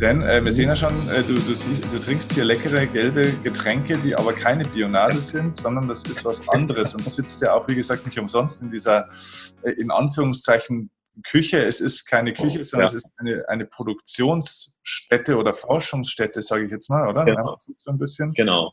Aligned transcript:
Denn 0.00 0.22
äh, 0.22 0.42
wir 0.42 0.50
sehen 0.50 0.68
ja 0.68 0.76
schon, 0.76 0.94
äh, 1.10 1.22
du, 1.22 1.34
du, 1.34 1.54
siehst, 1.54 1.92
du, 1.92 2.00
trinkst 2.00 2.32
hier 2.32 2.44
leckere 2.44 2.86
gelbe 2.86 3.22
Getränke, 3.42 3.98
die 3.98 4.14
aber 4.16 4.32
keine 4.32 4.64
Bionade 4.64 5.16
sind, 5.16 5.58
sondern 5.58 5.88
das 5.88 6.04
ist 6.04 6.24
was 6.24 6.48
anderes. 6.48 6.94
Und 6.94 7.04
du 7.04 7.10
sitzt 7.10 7.42
ja 7.42 7.52
auch, 7.52 7.68
wie 7.68 7.74
gesagt, 7.74 8.06
nicht 8.06 8.18
umsonst 8.18 8.62
in 8.62 8.70
dieser, 8.70 9.10
äh, 9.62 9.72
in 9.72 9.90
Anführungszeichen, 9.90 10.90
Küche. 11.22 11.62
Es 11.62 11.80
ist 11.80 12.06
keine 12.06 12.32
Küche, 12.32 12.64
sondern 12.64 12.88
ja. 12.88 12.96
es 12.96 13.04
ist 13.04 13.06
eine, 13.18 13.44
eine 13.48 13.66
Produktionsstätte 13.66 15.36
oder 15.36 15.52
Forschungsstätte, 15.52 16.40
sage 16.40 16.64
ich 16.64 16.70
jetzt 16.70 16.88
mal, 16.88 17.06
oder? 17.06 17.24
Genau. 17.24 17.50
Ja, 17.50 17.56
so 17.58 17.90
ein 17.90 17.98
bisschen. 17.98 18.32
Genau. 18.32 18.72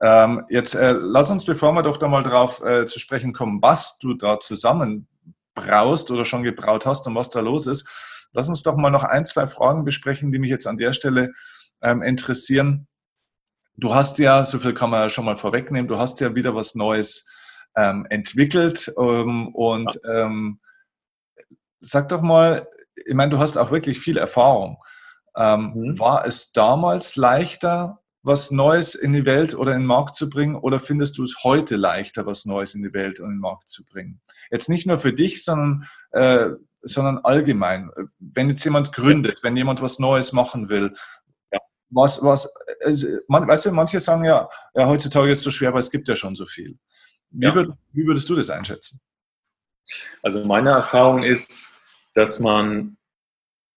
Ähm, 0.00 0.44
jetzt 0.48 0.74
äh, 0.74 0.92
lass 0.92 1.30
uns, 1.30 1.44
bevor 1.44 1.72
wir 1.72 1.82
doch 1.82 1.96
da 1.96 2.06
mal 2.06 2.22
drauf 2.22 2.62
äh, 2.62 2.86
zu 2.86 3.00
sprechen 3.00 3.32
kommen, 3.32 3.60
was 3.62 3.98
du 3.98 4.14
da 4.14 4.38
zusammen 4.38 5.08
braust 5.54 6.12
oder 6.12 6.24
schon 6.24 6.44
gebraut 6.44 6.86
hast 6.86 7.06
und 7.08 7.16
was 7.16 7.30
da 7.30 7.40
los 7.40 7.66
ist, 7.66 7.88
lass 8.32 8.48
uns 8.48 8.62
doch 8.62 8.76
mal 8.76 8.90
noch 8.90 9.04
ein, 9.04 9.26
zwei 9.26 9.46
Fragen 9.46 9.84
besprechen, 9.84 10.32
die 10.32 10.38
mich 10.38 10.50
jetzt 10.50 10.66
an 10.66 10.78
der 10.78 10.92
Stelle 10.92 11.32
ähm, 11.82 12.02
interessieren. 12.02 12.86
Du 13.76 13.94
hast 13.94 14.18
ja, 14.18 14.44
so 14.44 14.58
viel 14.58 14.74
kann 14.74 14.90
man 14.90 15.02
ja 15.02 15.08
schon 15.08 15.24
mal 15.24 15.36
vorwegnehmen, 15.36 15.88
du 15.88 15.98
hast 15.98 16.20
ja 16.20 16.34
wieder 16.34 16.54
was 16.54 16.74
Neues 16.74 17.28
ähm, 17.76 18.06
entwickelt 18.10 18.92
ähm, 18.98 19.54
und 19.54 20.00
ähm, 20.04 20.60
sag 21.80 22.08
doch 22.08 22.22
mal, 22.22 22.66
ich 23.06 23.14
meine, 23.14 23.30
du 23.30 23.38
hast 23.38 23.56
auch 23.56 23.70
wirklich 23.70 24.00
viel 24.00 24.16
Erfahrung. 24.16 24.82
Ähm, 25.36 25.72
mhm. 25.74 25.98
War 25.98 26.26
es 26.26 26.50
damals 26.52 27.14
leichter, 27.14 28.00
was 28.22 28.50
Neues 28.50 28.94
in 28.94 29.12
die 29.12 29.24
Welt 29.24 29.54
oder 29.54 29.72
in 29.72 29.82
den 29.82 29.86
Markt 29.86 30.16
zu 30.16 30.28
bringen? 30.28 30.56
Oder 30.56 30.80
findest 30.80 31.16
du 31.18 31.22
es 31.22 31.44
heute 31.44 31.76
leichter, 31.76 32.26
was 32.26 32.44
Neues 32.44 32.74
in 32.74 32.82
die 32.82 32.92
Welt 32.92 33.20
und 33.20 33.26
in 33.26 33.36
den 33.36 33.40
Markt 33.40 33.68
zu 33.68 33.84
bringen? 33.84 34.20
Jetzt 34.50 34.68
nicht 34.68 34.86
nur 34.86 34.98
für 34.98 35.12
dich, 35.12 35.44
sondern, 35.44 35.88
äh, 36.10 36.50
sondern 36.82 37.18
allgemein. 37.18 37.90
Wenn 38.18 38.48
jetzt 38.48 38.64
jemand 38.64 38.92
gründet, 38.92 39.42
wenn 39.42 39.56
jemand 39.56 39.82
was 39.82 39.98
Neues 39.98 40.32
machen 40.32 40.68
will, 40.68 40.94
ja. 41.52 41.58
was, 41.90 42.22
was, 42.22 42.52
also, 42.84 43.06
man, 43.28 43.46
weißt 43.46 43.66
du, 43.66 43.72
manche 43.72 44.00
sagen 44.00 44.24
ja, 44.24 44.48
ja, 44.74 44.86
heutzutage 44.86 45.30
ist 45.30 45.38
es 45.38 45.44
so 45.44 45.50
schwer, 45.50 45.70
aber 45.70 45.78
es 45.78 45.90
gibt 45.90 46.08
ja 46.08 46.16
schon 46.16 46.34
so 46.34 46.46
viel. 46.46 46.78
Wie, 47.30 47.46
ja. 47.46 47.54
würd, 47.54 47.72
wie 47.92 48.06
würdest 48.06 48.28
du 48.28 48.36
das 48.36 48.50
einschätzen? 48.50 49.00
Also 50.22 50.44
meine 50.44 50.70
Erfahrung 50.70 51.22
ist, 51.22 51.72
dass 52.14 52.40
man 52.40 52.96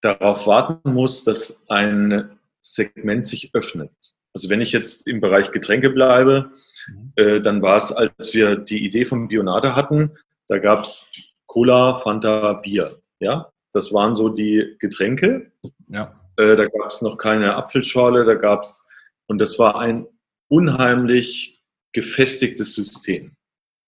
darauf 0.01 0.47
warten 0.47 0.93
muss, 0.93 1.23
dass 1.23 1.61
ein 1.69 2.37
Segment 2.61 3.25
sich 3.25 3.53
öffnet. 3.53 3.91
Also 4.33 4.49
wenn 4.49 4.61
ich 4.61 4.71
jetzt 4.71 5.07
im 5.07 5.19
Bereich 5.21 5.51
Getränke 5.51 5.89
bleibe, 5.89 6.51
mhm. 6.87 7.13
äh, 7.15 7.41
dann 7.41 7.61
war 7.61 7.77
es, 7.77 7.91
als 7.91 8.33
wir 8.33 8.55
die 8.55 8.85
Idee 8.85 9.05
von 9.05 9.27
Bionade 9.27 9.75
hatten, 9.75 10.17
da 10.47 10.57
gab 10.57 10.83
es 10.83 11.07
Cola, 11.51 11.97
Fanta, 11.97 12.53
Bier. 12.53 12.97
Ja, 13.19 13.51
das 13.73 13.93
waren 13.93 14.15
so 14.15 14.29
die 14.29 14.77
Getränke. 14.79 15.51
Ja. 15.89 16.15
Äh, 16.37 16.55
da 16.55 16.65
gab 16.65 16.87
es 16.87 17.01
noch 17.01 17.17
keine 17.17 17.57
Apfelschorle, 17.57 18.23
da 18.23 18.35
gab 18.35 18.63
es, 18.63 18.87
und 19.27 19.39
das 19.39 19.59
war 19.59 19.77
ein 19.77 20.07
unheimlich 20.47 21.61
gefestigtes 21.91 22.73
System. 22.73 23.33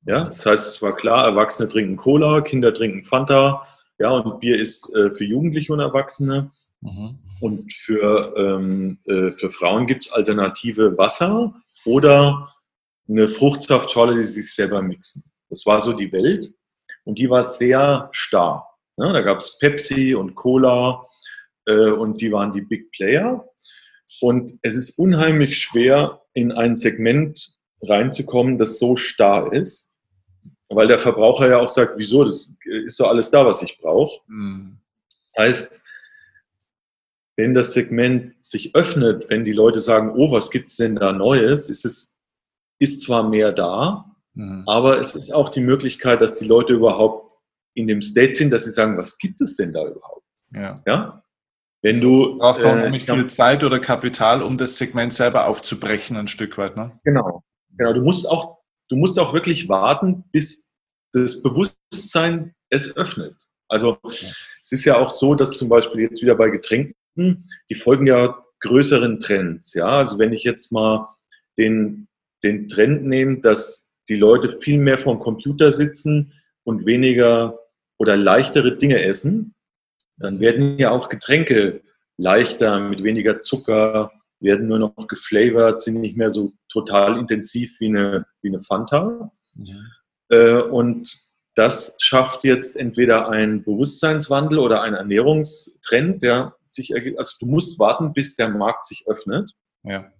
Ja, 0.06 0.25
das 0.25 0.45
heißt, 0.45 0.67
es 0.67 0.81
war 0.81 0.94
klar, 0.94 1.23
Erwachsene 1.23 1.69
trinken 1.69 1.95
Cola, 1.95 2.41
Kinder 2.41 2.73
trinken 2.73 3.06
Fanta, 3.06 3.66
ja, 3.97 4.09
und 4.09 4.41
Bier 4.41 4.59
ist 4.59 4.94
äh, 4.94 5.11
für 5.11 5.23
Jugendliche 5.23 5.72
und 5.72 5.80
Erwachsene. 5.80 6.52
Mhm. 6.81 7.17
Und 7.39 7.72
für, 7.72 8.34
ähm, 8.36 8.97
äh, 9.06 9.31
für 9.31 9.50
Frauen 9.50 9.88
gibt 9.88 10.06
es 10.06 10.11
alternative 10.11 10.97
Wasser 10.97 11.53
oder 11.86 12.53
eine 13.08 13.30
Fruchtsaftschorle, 13.30 14.16
die 14.16 14.23
sich 14.23 14.53
selber 14.53 14.81
mixen. 14.81 15.23
Das 15.50 15.66
war 15.66 15.80
so 15.80 15.94
die 15.94 16.11
Welt 16.11 16.53
und 17.03 17.18
die 17.18 17.30
war 17.30 17.44
sehr 17.44 18.09
starr. 18.12 18.68
Ja, 18.97 19.12
da 19.12 19.22
gab 19.22 19.40
es 19.40 19.58
Pepsi 19.59 20.14
und 20.14 20.36
Cola 20.36 21.06
äh, 21.66 21.90
und 21.90 22.22
die 22.22 22.31
waren 22.31 22.53
die 22.53 22.62
Big 22.62 22.91
Player. 22.91 23.47
Und 24.22 24.53
es 24.62 24.75
ist 24.75 24.97
unheimlich 25.00 25.58
schwer, 25.58 26.22
in 26.34 26.52
ein 26.52 26.75
Segment 26.75 27.56
reinzukommen, 27.81 28.58
das 28.58 28.80
so 28.80 28.96
starr 28.96 29.52
ist, 29.52 29.91
weil 30.69 30.88
der 30.88 31.00
Verbraucher 31.00 31.50
ja 31.50 31.58
auch 31.59 31.69
sagt, 31.69 31.97
wieso, 31.97 32.24
das 32.24 32.52
ist 32.86 32.97
so 32.97 33.06
alles 33.06 33.30
da, 33.30 33.46
was 33.46 33.62
ich 33.62 33.78
brauche. 33.80 34.22
Mhm. 34.28 34.78
Heißt, 35.38 35.81
wenn 37.35 37.53
das 37.53 37.74
Segment 37.74 38.35
sich 38.41 38.75
öffnet, 38.75 39.30
wenn 39.30 39.44
die 39.44 39.53
Leute 39.53 39.81
sagen, 39.81 40.12
oh, 40.16 40.31
was 40.31 40.52
gibt 40.52 40.70
es 40.70 40.75
denn 40.75 40.96
da 40.96 41.12
Neues, 41.12 41.70
ist 41.70 41.85
es 41.85 42.18
ist 42.80 43.02
zwar 43.02 43.28
mehr 43.28 43.52
da, 43.52 44.12
mhm. 44.33 44.63
aber 44.67 44.99
es 44.99 45.16
ist 45.16 45.33
auch 45.33 45.49
die 45.49 45.61
Möglichkeit, 45.61 46.21
dass 46.21 46.35
die 46.39 46.45
Leute 46.45 46.73
überhaupt 46.73 47.38
in 47.75 47.88
dem 47.88 48.01
State 48.01 48.35
sind, 48.35 48.51
dass 48.51 48.66
sie 48.66 48.71
sagen, 48.71 48.97
was 48.97 49.17
gibt 49.17 49.41
es 49.41 49.55
denn 49.55 49.71
da 49.71 49.85
überhaupt? 49.85 50.27
Ja. 50.53 50.83
ja? 50.85 51.23
Wenn 51.81 51.99
du 51.99 52.38
braucht 52.38 52.61
man 52.61 52.79
äh, 52.79 52.89
nicht 52.89 53.09
viel 53.09 53.27
Zeit 53.27 53.63
oder 53.63 53.79
Kapital, 53.79 54.41
um 54.41 54.57
das 54.57 54.77
Segment 54.77 55.13
selber 55.13 55.47
aufzubrechen, 55.47 56.16
ein 56.16 56.27
Stück 56.27 56.57
weit. 56.57 56.77
Ne? 56.77 56.97
Genau, 57.03 57.43
genau. 57.75 57.93
Du 57.93 58.01
musst 58.01 58.29
auch, 58.29 58.59
du 58.89 58.95
musst 58.95 59.19
auch 59.19 59.33
wirklich 59.33 59.67
warten, 59.67 60.23
bis 60.31 60.72
das 61.11 61.41
Bewusstsein 61.41 62.55
es 62.69 62.95
öffnet. 62.95 63.35
Also 63.67 63.97
ja. 64.03 64.29
es 64.61 64.72
ist 64.72 64.85
ja 64.85 64.97
auch 64.97 65.11
so, 65.11 65.35
dass 65.35 65.57
zum 65.57 65.67
Beispiel 65.67 66.01
jetzt 66.01 66.22
wieder 66.22 66.35
bei 66.35 66.49
Getränken 66.49 66.95
die 67.69 67.75
folgen 67.75 68.07
ja 68.07 68.39
größeren 68.61 69.19
Trends. 69.19 69.73
Ja, 69.73 69.88
also 69.88 70.17
wenn 70.17 70.33
ich 70.33 70.43
jetzt 70.43 70.72
mal 70.72 71.07
den, 71.57 72.07
den 72.43 72.69
Trend 72.69 73.05
nehme, 73.05 73.41
dass 73.41 73.92
die 74.09 74.16
Leute 74.16 74.59
viel 74.59 74.78
mehr 74.80 74.97
vor 74.97 75.16
dem 75.16 75.22
Computer 75.22 75.72
sitzen 75.72 76.34
und 76.64 76.86
weniger 76.86 77.59
oder 77.97 78.18
leichtere 78.18 78.78
Dinge 78.78 79.02
essen, 79.03 79.56
dann 80.18 80.40
werden 80.40 80.78
ja 80.78 80.91
auch 80.91 81.09
Getränke 81.09 81.81
leichter, 82.18 82.80
mit 82.80 83.03
weniger 83.03 83.40
Zucker, 83.40 84.12
werden 84.40 84.68
nur 84.68 84.80
noch 84.80 85.08
geflavored, 85.08 85.80
sind 85.80 86.02
nicht 86.02 86.18
mehr 86.18 86.30
so 86.30 86.53
total 86.69 87.18
intensiv 87.18 87.75
wie 87.80 87.88
eine, 87.88 88.25
wie 88.41 88.50
eine 88.50 88.62
Fanta. 88.62 89.31
Ja. 89.56 89.75
Äh, 90.30 90.62
und 90.62 91.09
das 91.56 91.96
schafft 92.00 92.44
jetzt 92.44 92.75
entweder 92.75 93.30
einen 93.30 93.64
Bewusstseinswandel 93.64 94.59
oder 94.59 94.81
einen 94.81 94.96
Ernährungstrend, 94.96 96.24
der 96.24 96.56
sich 96.68 96.91
ergibt. 96.91 97.20
Also 97.20 97.35
du 97.40 97.46
musst 97.46 97.80
warten, 97.80 98.14
bis 98.14 98.35
der 98.35 98.50
Markt 98.50 98.85
sich 98.85 99.06
öffnet. 99.08 99.52
Ja. 99.84 100.12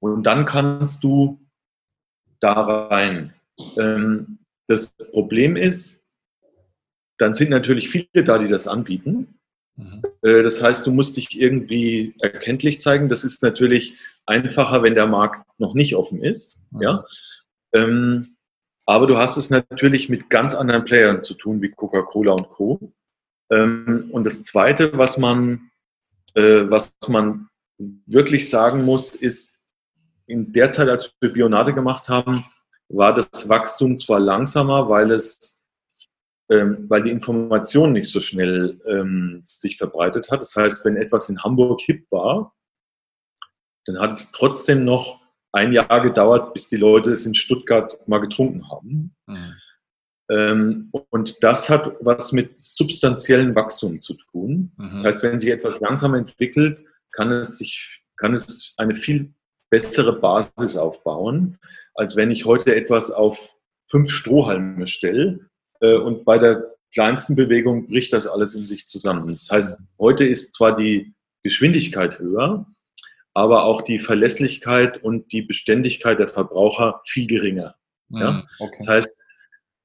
Und 0.00 0.24
dann 0.24 0.44
kannst 0.44 1.04
du 1.04 1.40
da 2.40 2.52
rein. 2.52 3.34
Ähm, 3.76 4.38
das 4.68 4.94
Problem 5.12 5.56
ist, 5.56 6.04
dann 7.18 7.34
sind 7.34 7.50
natürlich 7.50 7.88
viele 7.88 8.24
da, 8.24 8.38
die 8.38 8.48
das 8.48 8.68
anbieten. 8.68 9.38
Mhm. 9.76 10.02
Äh, 10.22 10.42
das 10.42 10.62
heißt, 10.62 10.86
du 10.86 10.92
musst 10.92 11.16
dich 11.16 11.38
irgendwie 11.38 12.14
erkenntlich 12.20 12.80
zeigen. 12.80 13.08
Das 13.08 13.24
ist 13.24 13.42
natürlich 13.42 13.98
einfacher, 14.26 14.82
wenn 14.82 14.94
der 14.94 15.06
Markt 15.06 15.46
noch 15.58 15.74
nicht 15.74 15.94
offen 15.96 16.22
ist. 16.22 16.62
Mhm. 16.70 16.82
Ja? 16.82 17.04
Ähm, 17.72 18.36
aber 18.86 19.06
du 19.06 19.18
hast 19.18 19.36
es 19.36 19.50
natürlich 19.50 20.08
mit 20.08 20.30
ganz 20.30 20.54
anderen 20.54 20.84
Playern 20.84 21.22
zu 21.22 21.34
tun, 21.34 21.60
wie 21.60 21.70
Coca-Cola 21.70 22.32
und 22.32 22.48
Co. 22.48 22.92
Ähm, 23.50 24.08
und 24.12 24.24
das 24.24 24.44
Zweite, 24.44 24.96
was 24.96 25.18
man, 25.18 25.70
äh, 26.34 26.64
was 26.70 26.96
man 27.08 27.48
wirklich 27.78 28.48
sagen 28.48 28.84
muss, 28.84 29.14
ist, 29.14 29.57
in 30.28 30.52
der 30.52 30.70
Zeit, 30.70 30.88
als 30.88 31.10
wir 31.20 31.32
Bionade 31.32 31.74
gemacht 31.74 32.08
haben, 32.08 32.44
war 32.88 33.14
das 33.14 33.48
Wachstum 33.48 33.98
zwar 33.98 34.20
langsamer, 34.20 34.88
weil 34.88 35.10
es 35.10 35.58
ähm, 36.50 36.86
weil 36.88 37.02
die 37.02 37.10
Information 37.10 37.92
nicht 37.92 38.10
so 38.10 38.20
schnell 38.20 38.80
ähm, 38.86 39.40
sich 39.42 39.76
verbreitet 39.76 40.30
hat. 40.30 40.40
Das 40.40 40.56
heißt, 40.56 40.82
wenn 40.86 40.96
etwas 40.96 41.28
in 41.28 41.42
Hamburg 41.42 41.80
hip 41.82 42.06
war, 42.10 42.54
dann 43.84 44.00
hat 44.00 44.12
es 44.12 44.32
trotzdem 44.32 44.84
noch 44.84 45.20
ein 45.52 45.72
Jahr 45.72 46.00
gedauert, 46.00 46.54
bis 46.54 46.68
die 46.68 46.76
Leute 46.76 47.10
es 47.12 47.26
in 47.26 47.34
Stuttgart 47.34 47.98
mal 48.08 48.20
getrunken 48.20 48.70
haben. 48.70 49.14
Mhm. 49.26 49.54
Ähm, 50.30 50.92
und 51.10 51.36
das 51.42 51.68
hat 51.68 51.96
was 52.00 52.32
mit 52.32 52.56
substanziellen 52.56 53.54
Wachstum 53.54 54.00
zu 54.00 54.14
tun. 54.14 54.72
Mhm. 54.78 54.90
Das 54.90 55.04
heißt, 55.04 55.22
wenn 55.22 55.38
sich 55.38 55.50
etwas 55.50 55.80
langsam 55.80 56.14
entwickelt, 56.14 56.82
kann 57.12 57.30
es, 57.30 57.58
sich, 57.58 58.02
kann 58.16 58.32
es 58.32 58.74
eine 58.78 58.94
viel 58.94 59.34
bessere 59.70 60.18
Basis 60.18 60.76
aufbauen, 60.76 61.58
als 61.94 62.16
wenn 62.16 62.30
ich 62.30 62.44
heute 62.44 62.74
etwas 62.74 63.10
auf 63.10 63.50
fünf 63.88 64.10
Strohhalme 64.10 64.86
stelle 64.86 65.48
äh, 65.80 65.94
und 65.94 66.24
bei 66.24 66.38
der 66.38 66.74
kleinsten 66.92 67.36
Bewegung 67.36 67.88
bricht 67.88 68.12
das 68.12 68.26
alles 68.26 68.54
in 68.54 68.62
sich 68.62 68.86
zusammen. 68.86 69.28
Das 69.28 69.50
heißt, 69.50 69.82
heute 69.98 70.24
ist 70.24 70.54
zwar 70.54 70.74
die 70.74 71.14
Geschwindigkeit 71.42 72.18
höher, 72.18 72.66
aber 73.34 73.64
auch 73.64 73.82
die 73.82 74.00
Verlässlichkeit 74.00 75.02
und 75.02 75.32
die 75.32 75.42
Beständigkeit 75.42 76.18
der 76.18 76.28
Verbraucher 76.28 77.00
viel 77.06 77.26
geringer. 77.26 77.76
Ja? 78.08 78.32
Mhm, 78.32 78.42
okay. 78.58 78.76
Das 78.78 78.88
heißt, 78.88 79.16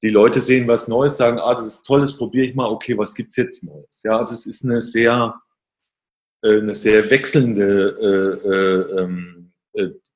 die 0.01 0.09
Leute 0.09 0.41
sehen 0.41 0.67
was 0.67 0.87
Neues, 0.87 1.17
sagen, 1.17 1.39
ah, 1.39 1.53
das 1.53 1.65
ist 1.65 1.83
toll, 1.83 2.01
das 2.01 2.17
probiere 2.17 2.45
ich 2.45 2.55
mal, 2.55 2.67
okay, 2.67 2.97
was 2.97 3.15
gibt 3.15 3.29
es 3.29 3.37
jetzt 3.37 3.63
Neues? 3.63 4.03
Ja, 4.03 4.17
also 4.17 4.33
es 4.33 4.45
ist 4.45 4.65
eine 4.65 4.81
sehr, 4.81 5.41
äh, 6.41 6.57
eine 6.57 6.73
sehr 6.73 7.09
wechselnde 7.09 7.97
äh, 8.01 8.47
äh, 8.47 9.01
ähm, 9.01 9.32
äh, 9.32 9.32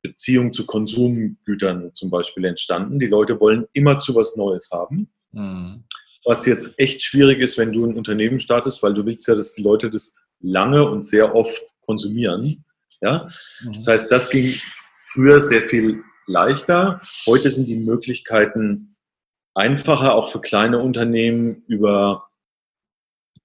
Beziehung 0.01 0.53
zu 0.53 0.65
Konsumgütern 0.65 1.93
zum 1.93 2.09
Beispiel 2.09 2.45
entstanden. 2.45 2.99
Die 2.99 3.07
Leute 3.07 3.39
wollen 3.39 3.65
immer 3.73 3.97
zu 3.97 4.15
was 4.15 4.35
Neues 4.35 4.69
haben. 4.71 5.09
Mhm. 5.31 5.83
Was 6.25 6.45
jetzt 6.45 6.77
echt 6.77 7.01
schwierig 7.03 7.39
ist, 7.39 7.57
wenn 7.57 7.71
du 7.71 7.85
ein 7.85 7.97
Unternehmen 7.97 8.39
startest, 8.39 8.83
weil 8.83 8.93
du 8.93 9.05
willst 9.05 9.27
ja, 9.27 9.35
dass 9.35 9.53
die 9.53 9.63
Leute 9.63 9.89
das 9.89 10.15
lange 10.39 10.89
und 10.89 11.03
sehr 11.03 11.35
oft 11.35 11.61
konsumieren. 11.81 12.65
Ja? 13.01 13.29
Mhm. 13.63 13.73
Das 13.73 13.87
heißt, 13.87 14.11
das 14.11 14.29
ging 14.29 14.53
früher 15.11 15.41
sehr 15.41 15.63
viel 15.63 16.03
leichter. 16.27 17.01
Heute 17.25 17.49
sind 17.49 17.67
die 17.67 17.77
Möglichkeiten 17.77 18.91
einfacher, 19.55 20.13
auch 20.13 20.31
für 20.31 20.41
kleine 20.41 20.79
Unternehmen 20.79 21.63
über 21.67 22.27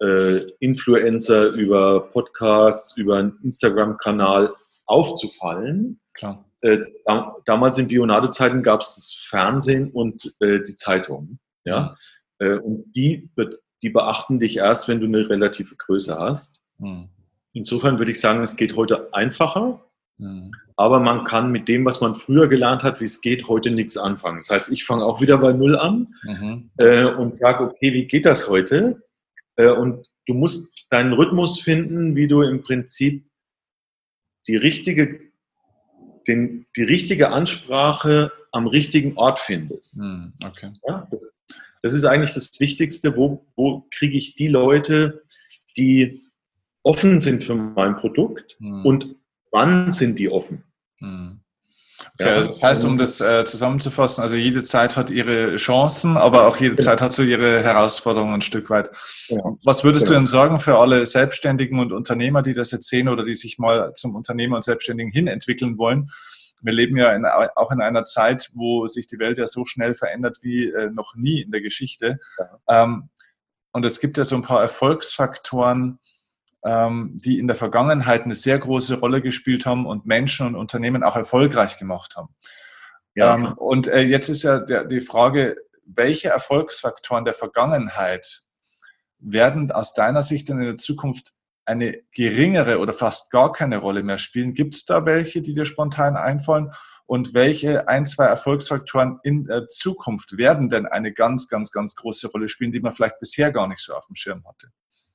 äh, 0.01 0.41
Influencer, 0.59 1.53
über 1.53 2.09
Podcasts, 2.09 2.97
über 2.97 3.19
einen 3.19 3.39
Instagram-Kanal 3.43 4.53
aufzufallen. 4.85 6.02
Klar. 6.15 6.45
Äh, 6.61 6.79
da, 7.05 7.37
damals 7.45 7.79
in 7.79 7.89
Bionade-Zeiten 7.89 8.63
gab 8.63 8.81
es 8.81 8.95
das 8.95 9.27
Fernsehen 9.29 9.91
und 9.91 10.35
äh, 10.41 10.63
die 10.63 10.75
Zeitung. 10.75 11.39
Ja? 11.65 11.97
Mhm. 12.39 12.47
Äh, 12.47 12.59
und 12.59 12.93
die, 12.93 13.31
die 13.83 13.91
beachten 13.91 14.39
dich 14.39 14.57
erst, 14.57 14.89
wenn 14.89 15.01
du 15.01 15.07
eine 15.07 15.29
relative 15.29 15.75
Größe 15.77 16.19
hast. 16.19 16.63
Mhm. 16.79 17.09
Insofern 17.53 17.99
würde 17.99 18.13
ich 18.13 18.21
sagen, 18.21 18.43
es 18.43 18.57
geht 18.57 18.77
heute 18.77 19.13
einfacher. 19.13 19.85
Mhm. 20.19 20.53
Aber 20.77 21.01
man 21.01 21.25
kann 21.25 21.53
mit 21.53 21.69
dem, 21.69 21.85
was 21.85 22.01
man 22.01 22.15
früher 22.15 22.49
gelernt 22.49 22.83
hat, 22.83 23.01
wie 23.01 23.05
es 23.05 23.21
geht, 23.21 23.49
heute 23.49 23.71
nichts 23.71 23.97
anfangen. 23.97 24.39
Das 24.39 24.51
heißt, 24.51 24.73
ich 24.73 24.85
fange 24.85 25.05
auch 25.05 25.21
wieder 25.21 25.39
bei 25.39 25.53
Null 25.53 25.77
an 25.77 26.15
mhm. 26.25 26.71
äh, 26.79 27.05
und 27.05 27.37
sage, 27.37 27.65
okay, 27.65 27.93
wie 27.93 28.07
geht 28.07 28.27
das 28.27 28.49
heute? 28.49 29.03
Äh, 29.57 29.71
und 29.71 30.09
du 30.27 30.35
musst 30.35 30.87
deinen 30.91 31.13
Rhythmus 31.13 31.61
finden, 31.61 32.17
wie 32.17 32.29
du 32.29 32.43
im 32.43 32.63
Prinzip 32.63 33.29
die 34.47 34.57
richtige, 34.57 35.21
den, 36.27 36.67
die 36.77 36.83
richtige 36.83 37.31
Ansprache 37.31 38.33
am 38.53 38.67
richtigen 38.67 39.17
Ort 39.17 39.39
findest. 39.39 39.99
Mhm. 40.01 40.33
Okay. 40.45 40.73
Ja, 40.87 41.07
das, 41.11 41.43
das 41.83 41.93
ist 41.93 42.05
eigentlich 42.05 42.33
das 42.33 42.59
Wichtigste. 42.61 43.17
Wo, 43.17 43.47
wo 43.57 43.87
kriege 43.91 44.17
ich 44.17 44.35
die 44.35 44.49
Leute, 44.49 45.23
die 45.77 46.21
offen 46.83 47.19
sind 47.19 47.45
für 47.45 47.55
mein 47.55 47.97
Produkt 47.97 48.57
mhm. 48.59 48.85
und 48.85 49.17
wann 49.51 49.93
sind 49.93 50.19
die 50.19 50.29
offen? 50.29 50.65
Hm. 50.99 51.41
Okay, 52.19 52.29
ja, 52.29 52.45
das 52.45 52.63
heißt, 52.63 52.85
um 52.85 52.99
das 52.99 53.21
äh, 53.21 53.45
zusammenzufassen, 53.45 54.23
also 54.23 54.37
jede 54.37 54.63
Zeit 54.63 54.97
hat 54.97 55.11
ihre 55.11 55.57
Chancen, 55.57 56.17
aber 56.17 56.47
auch 56.47 56.57
jede 56.57 56.77
Zeit 56.77 57.01
hat 57.01 57.13
so 57.13 57.23
ihre 57.23 57.63
Herausforderungen 57.63 58.35
ein 58.35 58.43
Stück 58.43 58.71
weit. 58.71 58.91
Ja, 59.29 59.41
Was 59.65 59.85
würdest 59.85 60.07
genau. 60.07 60.19
du 60.19 60.21
denn 60.21 60.27
sagen 60.27 60.61
für 60.61 60.79
alle 60.79 61.05
Selbstständigen 61.07 61.79
und 61.79 61.93
Unternehmer, 61.93 62.43
die 62.43 62.55
das 62.55 62.71
jetzt 62.71 62.89
sehen 62.89 63.09
oder 63.09 63.25
die 63.25 63.35
sich 63.35 63.59
mal 63.59 63.93
zum 63.95 64.15
Unternehmer 64.15 64.57
und 64.57 64.65
Selbstständigen 64.65 65.13
hin 65.13 65.27
entwickeln 65.27 65.79
wollen? 65.79 66.11
Wir 66.61 66.73
leben 66.73 66.97
ja 66.97 67.13
in, 67.13 67.25
auch 67.25 67.73
in 67.73 67.81
einer 67.81 68.05
Zeit, 68.05 68.51
wo 68.55 68.87
sich 68.87 69.07
die 69.07 69.19
Welt 69.19 69.39
ja 69.39 69.47
so 69.47 69.65
schnell 69.65 69.95
verändert 69.95 70.39
wie 70.43 70.69
äh, 70.69 70.91
noch 70.91 71.17
nie 71.17 71.43
in 71.43 71.51
der 71.51 71.61
Geschichte. 71.61 72.21
Ja. 72.39 72.85
Ähm, 72.85 73.09
und 73.73 73.85
es 73.85 74.01
gibt 74.01 74.19
ja 74.19 74.25
so 74.25 74.37
ein 74.37 74.43
paar 74.43 74.61
Erfolgsfaktoren, 74.61 75.99
die 76.65 77.39
in 77.39 77.49
der 77.49 77.57
Vergangenheit 77.57 78.23
eine 78.23 78.37
sehr 78.37 78.59
große 78.59 79.01
Rolle 79.01 79.21
gespielt 79.21 79.67
haben 79.67 79.85
und 79.85 80.07
Menschen 80.07 80.47
und 80.47 80.55
Unternehmen 80.55 81.03
auch 81.03 81.17
erfolgreich 81.17 81.77
gemacht 81.77 82.15
haben. 82.17 82.37
Ja, 83.15 83.35
ähm, 83.35 83.53
und 83.55 83.89
äh, 83.89 84.03
jetzt 84.03 84.29
ist 84.29 84.43
ja 84.45 84.61
der, 84.61 84.85
die 84.85 85.01
Frage, 85.01 85.57
welche 85.85 86.29
Erfolgsfaktoren 86.29 87.25
der 87.25 87.35
Vergangenheit 87.35 88.45
werden 89.19 89.71
aus 89.71 89.95
deiner 89.95 90.23
Sicht 90.23 90.51
in 90.51 90.61
der 90.61 90.77
Zukunft 90.79 91.33
eine 91.65 92.01
geringere 92.13 92.79
oder 92.79 92.93
fast 92.93 93.31
gar 93.31 93.53
keine 93.53 93.79
Rolle 93.79 94.03
mehr 94.03 94.19
spielen? 94.19 94.55
Gibt 94.55 94.75
es 94.75 94.85
da 94.85 95.05
welche, 95.05 95.43
die 95.43 95.55
dir 95.55 95.67
spontan 95.67 96.17
einfallen? 96.17 96.73
Und 97.05 97.35
welche 97.35 97.89
ein, 97.89 98.07
zwei 98.07 98.25
Erfolgsfaktoren 98.25 99.19
in 99.23 99.45
der 99.45 99.69
Zukunft 99.69 100.37
werden 100.39 100.71
denn 100.71 100.87
eine 100.87 101.13
ganz, 101.13 101.49
ganz, 101.49 101.71
ganz 101.71 101.95
große 101.95 102.29
Rolle 102.29 102.49
spielen, 102.49 102.73
die 102.73 102.81
man 102.81 102.93
vielleicht 102.93 103.21
bisher 103.21 103.53
gar 103.53 103.69
nicht 103.69 103.81
so 103.81 103.95
auf 103.95 104.07
dem 104.07 104.17
Schirm 104.17 104.45
hatte? 104.47 104.69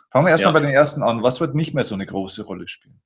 Fangen 0.09 0.25
wir 0.25 0.31
erstmal 0.31 0.53
ja. 0.53 0.59
bei 0.59 0.65
den 0.65 0.73
ersten 0.73 1.03
an. 1.03 1.23
Was 1.23 1.41
wird 1.41 1.55
nicht 1.55 1.73
mehr 1.73 1.83
so 1.83 1.95
eine 1.95 2.05
große 2.05 2.43
Rolle 2.43 2.67
spielen? 2.67 3.01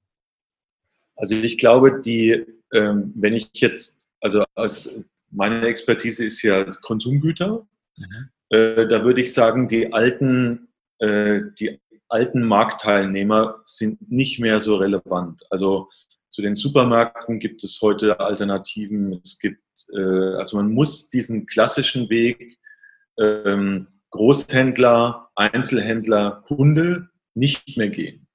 Also 1.15 1.35
ich 1.35 1.57
glaube, 1.57 2.01
die, 2.01 2.45
ähm, 2.73 3.11
wenn 3.15 3.33
ich 3.33 3.49
jetzt, 3.53 4.07
also 4.21 4.43
aus, 4.55 4.89
meine 5.29 5.65
Expertise 5.67 6.25
ist 6.25 6.41
ja 6.41 6.65
Konsumgüter, 6.81 7.67
mhm. 7.97 8.29
äh, 8.49 8.87
da 8.87 9.03
würde 9.03 9.21
ich 9.21 9.33
sagen, 9.33 9.67
die 9.67 9.93
alten, 9.93 10.69
äh, 10.99 11.41
die 11.59 11.79
alten 12.09 12.43
Marktteilnehmer 12.43 13.61
sind 13.65 14.11
nicht 14.11 14.39
mehr 14.39 14.59
so 14.59 14.75
relevant. 14.75 15.43
Also 15.49 15.89
zu 16.29 16.41
den 16.41 16.55
Supermärkten 16.55 17.39
gibt 17.39 17.63
es 17.63 17.79
heute 17.81 18.19
Alternativen. 18.19 19.21
Es 19.23 19.39
gibt, 19.39 19.63
äh, 19.93 20.35
also 20.35 20.57
man 20.57 20.71
muss 20.71 21.09
diesen 21.09 21.45
klassischen 21.45 22.09
Weg 22.09 22.57
ähm, 23.19 23.87
Großhändler, 24.11 25.29
Einzelhändler, 25.35 26.43
Kunde 26.45 27.09
nicht 27.33 27.77
mehr 27.77 27.89
gehen. 27.89 28.27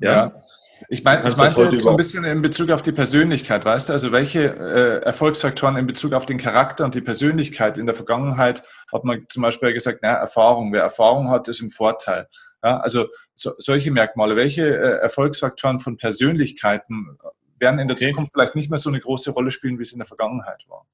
Ja. 0.00 0.12
ja. 0.12 0.40
Ich, 0.88 1.04
mein, 1.04 1.26
ich 1.26 1.36
meinte 1.36 1.62
jetzt 1.62 1.82
so 1.82 1.90
ein 1.90 1.96
bisschen 1.96 2.24
in 2.24 2.42
Bezug 2.42 2.70
auf 2.70 2.82
die 2.82 2.92
Persönlichkeit, 2.92 3.64
weißt 3.64 3.88
du, 3.88 3.92
also 3.92 4.12
welche 4.12 4.44
äh, 4.44 5.04
Erfolgsfaktoren 5.04 5.76
in 5.76 5.86
Bezug 5.86 6.12
auf 6.12 6.26
den 6.26 6.38
Charakter 6.38 6.84
und 6.84 6.94
die 6.94 7.00
Persönlichkeit 7.00 7.78
in 7.78 7.86
der 7.86 7.94
Vergangenheit 7.94 8.62
hat 8.92 9.04
man 9.04 9.24
zum 9.28 9.42
Beispiel 9.42 9.72
gesagt, 9.72 10.00
na, 10.02 10.10
Erfahrung, 10.10 10.72
wer 10.72 10.82
Erfahrung 10.82 11.30
hat, 11.30 11.48
ist 11.48 11.60
im 11.60 11.70
Vorteil. 11.70 12.28
Ja, 12.62 12.80
also 12.80 13.06
so, 13.34 13.52
solche 13.58 13.92
Merkmale, 13.92 14.36
welche 14.36 14.62
äh, 14.62 14.98
Erfolgsfaktoren 14.98 15.80
von 15.80 15.96
Persönlichkeiten 15.96 17.18
werden 17.58 17.78
in 17.78 17.88
der 17.88 17.96
okay. 17.96 18.10
Zukunft 18.10 18.32
vielleicht 18.32 18.54
nicht 18.54 18.70
mehr 18.70 18.78
so 18.78 18.90
eine 18.90 19.00
große 19.00 19.30
Rolle 19.30 19.52
spielen, 19.52 19.78
wie 19.78 19.82
es 19.82 19.92
in 19.92 19.98
der 19.98 20.06
Vergangenheit 20.06 20.64
war? 20.68 20.86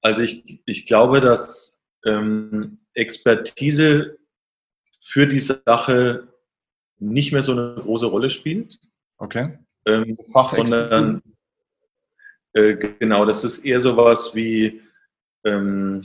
Also 0.00 0.22
ich, 0.22 0.60
ich 0.66 0.86
glaube, 0.86 1.20
dass 1.20 1.77
ähm, 2.04 2.78
Expertise 2.94 4.18
für 5.00 5.26
die 5.26 5.40
Sache 5.40 6.28
nicht 6.98 7.32
mehr 7.32 7.42
so 7.42 7.52
eine 7.52 7.76
große 7.80 8.06
Rolle 8.06 8.30
spielt. 8.30 8.78
Okay. 9.18 9.58
Ähm, 9.86 10.16
sondern 10.26 11.22
äh, 12.52 12.74
genau, 12.74 13.24
das 13.24 13.44
ist 13.44 13.64
eher 13.64 13.80
sowas 13.80 14.34
wie 14.34 14.80
ähm, 15.44 16.02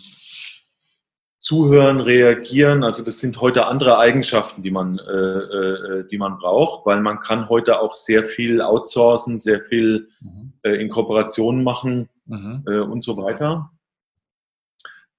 Zuhören, 1.40 2.00
reagieren. 2.00 2.86
Also 2.86 3.04
das 3.04 3.19
sind 3.19 3.42
heute 3.42 3.68
andere 3.68 4.00
Eigenschaften, 4.00 4.63
die 4.63 4.72
man, 4.72 4.98
äh, 4.98 5.12
äh, 5.12 6.07
die 6.07 6.18
man 6.18 6.38
braucht, 6.38 6.86
weil 6.86 7.01
man 7.01 7.19
kann 7.19 7.50
heute 7.50 7.81
auch 7.81 7.94
sehr 7.96 8.24
viel 8.24 8.62
outsourcen, 8.62 9.39
sehr 9.39 9.62
viel 9.62 10.07
mhm. 10.22 10.53
äh, 10.63 10.82
in 10.82 10.89
Kooperationen 10.89 11.63
machen 11.63 12.08
mhm. 12.25 12.63
Äh, 12.65 12.79
und 12.79 13.03
so 13.03 13.18
weiter 13.18 13.73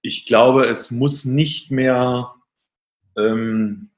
ich 0.04 0.26
glaube, 0.26 0.66
es 0.66 0.90
muss 0.90 1.24
nicht 1.24 1.70
mehr, 1.70 2.34
ähm, 3.16 3.88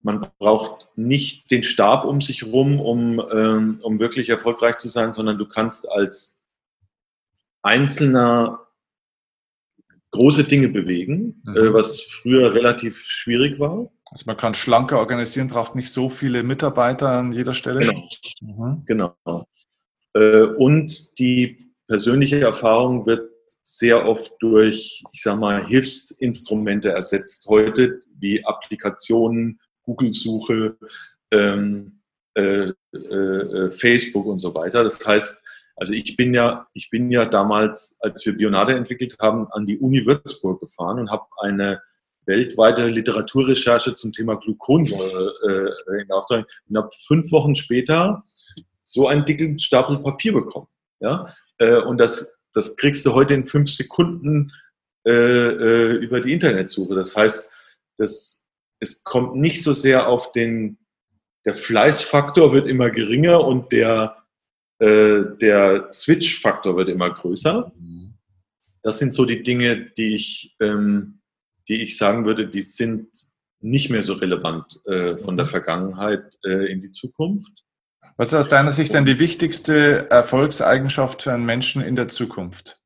man 0.00 0.26
braucht 0.38 0.88
nicht 0.96 1.50
den 1.50 1.62
Stab 1.62 2.06
um 2.06 2.22
sich 2.22 2.42
rum, 2.42 2.80
um, 2.80 3.20
ähm, 3.30 3.80
um 3.82 4.00
wirklich 4.00 4.30
erfolgreich 4.30 4.78
zu 4.78 4.88
sein, 4.88 5.12
sondern 5.12 5.36
du 5.36 5.46
kannst 5.46 5.90
als 5.90 6.38
Einzelner 7.62 8.66
große 10.12 10.44
Dinge 10.44 10.68
bewegen, 10.68 11.42
mhm. 11.44 11.56
äh, 11.56 11.74
was 11.74 12.00
früher 12.00 12.54
relativ 12.54 13.04
schwierig 13.06 13.60
war. 13.60 13.92
Also 14.06 14.24
man 14.26 14.38
kann 14.38 14.54
schlanker 14.54 14.98
organisieren, 15.00 15.48
braucht 15.48 15.74
nicht 15.74 15.92
so 15.92 16.08
viele 16.08 16.42
Mitarbeiter 16.42 17.10
an 17.10 17.32
jeder 17.34 17.52
Stelle. 17.52 17.80
Genau. 17.80 18.08
Mhm. 18.40 18.82
genau. 18.86 19.16
Äh, 20.14 20.44
und 20.44 21.18
die 21.18 21.58
persönliche 21.88 22.40
Erfahrung 22.40 23.04
wird 23.04 23.35
sehr 23.62 24.06
oft 24.06 24.32
durch, 24.40 25.02
ich 25.12 25.22
sag 25.22 25.38
mal, 25.38 25.66
Hilfsinstrumente 25.66 26.90
ersetzt 26.90 27.46
heute, 27.48 28.00
wie 28.18 28.44
Applikationen, 28.44 29.60
Google-Suche, 29.82 30.76
ähm, 31.30 32.00
äh, 32.34 32.72
äh, 32.92 33.70
Facebook 33.70 34.26
und 34.26 34.38
so 34.38 34.54
weiter. 34.54 34.82
Das 34.82 35.04
heißt, 35.04 35.42
also 35.76 35.92
ich 35.92 36.16
bin 36.16 36.34
ja, 36.34 36.66
ich 36.72 36.90
bin 36.90 37.10
ja 37.10 37.24
damals, 37.26 37.96
als 38.00 38.24
wir 38.24 38.36
Bionade 38.36 38.74
entwickelt 38.74 39.16
haben, 39.20 39.46
an 39.52 39.66
die 39.66 39.78
Uni 39.78 40.04
Würzburg 40.06 40.60
gefahren 40.60 40.98
und 40.98 41.10
habe 41.10 41.26
eine 41.40 41.82
weltweite 42.24 42.88
Literaturrecherche 42.88 43.94
zum 43.94 44.12
Thema 44.12 44.36
Gluconsäure 44.36 45.74
äh, 45.88 46.02
in 46.02 46.10
Auftrag 46.10 46.46
und 46.68 46.76
habe 46.76 46.90
fünf 47.06 47.30
Wochen 47.30 47.54
später 47.54 48.24
so 48.82 49.06
einen 49.06 49.24
dicken 49.24 49.58
Stapel 49.58 49.98
Papier 49.98 50.32
bekommen. 50.32 50.68
Ja? 51.00 51.34
Äh, 51.58 51.76
und 51.76 51.98
das 51.98 52.35
das 52.56 52.74
kriegst 52.78 53.04
du 53.04 53.12
heute 53.12 53.34
in 53.34 53.44
fünf 53.44 53.70
Sekunden 53.70 54.50
äh, 55.06 55.10
äh, 55.10 55.92
über 55.96 56.22
die 56.22 56.32
Internetsuche. 56.32 56.94
Das 56.94 57.14
heißt, 57.14 57.52
das, 57.98 58.46
es 58.80 59.04
kommt 59.04 59.36
nicht 59.36 59.62
so 59.62 59.74
sehr 59.74 60.08
auf 60.08 60.32
den, 60.32 60.78
der 61.44 61.54
Fleißfaktor 61.54 62.54
wird 62.54 62.66
immer 62.66 62.90
geringer 62.90 63.44
und 63.44 63.72
der, 63.72 64.24
äh, 64.78 65.20
der 65.38 65.90
Switch-Faktor 65.92 66.78
wird 66.78 66.88
immer 66.88 67.10
größer. 67.10 67.70
Das 68.80 68.98
sind 69.00 69.12
so 69.12 69.26
die 69.26 69.42
Dinge, 69.42 69.90
die 69.90 70.14
ich, 70.14 70.56
ähm, 70.58 71.20
die 71.68 71.82
ich 71.82 71.98
sagen 71.98 72.24
würde, 72.24 72.48
die 72.48 72.62
sind 72.62 73.08
nicht 73.60 73.90
mehr 73.90 74.02
so 74.02 74.14
relevant 74.14 74.80
äh, 74.86 75.18
von 75.18 75.36
der 75.36 75.44
mhm. 75.44 75.50
Vergangenheit 75.50 76.38
äh, 76.42 76.72
in 76.72 76.80
die 76.80 76.90
Zukunft. 76.90 77.65
Was 78.16 78.28
ist 78.28 78.34
aus 78.34 78.48
deiner 78.48 78.72
Sicht 78.72 78.94
denn 78.94 79.04
die 79.04 79.18
wichtigste 79.18 80.10
Erfolgseigenschaft 80.10 81.22
für 81.22 81.32
einen 81.32 81.46
Menschen 81.46 81.82
in 81.82 81.96
der 81.96 82.08
Zukunft? 82.08 82.80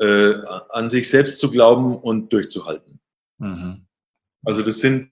Äh, 0.00 0.34
an 0.70 0.88
sich 0.88 1.10
selbst 1.10 1.38
zu 1.38 1.50
glauben 1.50 1.96
und 1.96 2.32
durchzuhalten. 2.32 3.00
Mhm. 3.38 3.86
Also 4.44 4.62
das 4.62 4.80
sind, 4.80 5.10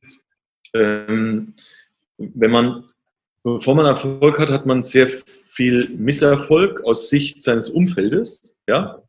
ähm, 0.75 1.55
wenn 2.19 2.51
man, 2.51 2.85
bevor 3.43 3.75
man 3.75 3.87
Erfolg 3.87 4.39
hat, 4.39 4.51
hat 4.51 4.67
man 4.67 4.83
sehr 4.83 5.11
viel 5.51 5.89
Misserfolg 5.91 6.85
aus 6.85 7.11
Sicht 7.11 7.43
seines 7.43 7.69
Umfeldes. 7.69 8.57
Ja? 8.69 9.03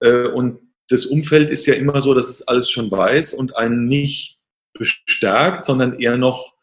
Äh, 0.00 0.26
und 0.28 0.60
das 0.88 1.06
Umfeld 1.06 1.50
ist 1.50 1.66
ja 1.66 1.74
immer 1.74 2.02
so, 2.02 2.14
dass 2.14 2.28
es 2.28 2.46
alles 2.46 2.68
schon 2.68 2.90
weiß 2.90 3.32
und 3.32 3.56
einen 3.56 3.86
nicht 3.86 4.38
bestärkt, 4.74 5.64
sondern 5.64 5.98
eher 5.98 6.18
noch 6.18 6.54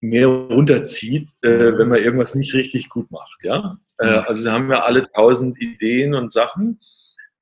mehr 0.00 0.28
runterzieht, 0.28 1.30
äh, 1.42 1.76
wenn 1.76 1.88
man 1.88 1.98
irgendwas 1.98 2.34
nicht 2.34 2.54
richtig 2.54 2.88
gut 2.88 3.10
macht. 3.10 3.42
Ja? 3.42 3.78
Äh, 3.98 4.06
mhm. 4.06 4.24
also 4.26 4.42
sie 4.42 4.50
haben 4.50 4.70
ja 4.70 4.82
alle 4.82 5.10
tausend 5.10 5.60
Ideen 5.60 6.14
und 6.14 6.32
Sachen. 6.32 6.80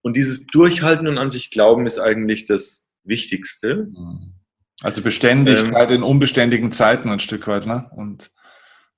Und 0.03 0.17
dieses 0.17 0.47
Durchhalten 0.47 1.07
und 1.07 1.19
an 1.19 1.31
sich 1.31 1.51
glauben 1.51 1.87
ist 1.87 1.99
eigentlich 1.99 2.47
das 2.47 2.89
Wichtigste. 3.05 3.89
Mhm. 3.93 4.35
Also 4.83 5.03
Beständigkeit 5.03 5.91
ähm, 5.91 5.99
in 5.99 6.03
unbeständigen 6.03 6.73
Zeiten 6.73 7.11
ein 7.11 7.21
Stück 7.21 7.49
weit, 7.49 7.67
ne? 7.67 7.91
Und, 7.97 8.31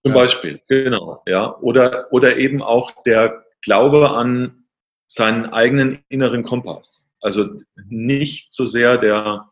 zum 0.02 0.12
ja. 0.12 0.18
Beispiel, 0.18 0.60
genau, 0.68 1.22
ja. 1.26 1.56
Oder, 1.58 2.12
oder 2.12 2.36
eben 2.36 2.62
auch 2.62 3.02
der 3.04 3.44
Glaube 3.62 4.10
an 4.10 4.64
seinen 5.06 5.46
eigenen 5.46 5.98
inneren 6.08 6.44
Kompass. 6.44 7.10
Also 7.20 7.48
nicht 7.88 8.52
so 8.52 8.64
sehr 8.64 8.96
der, 8.98 9.49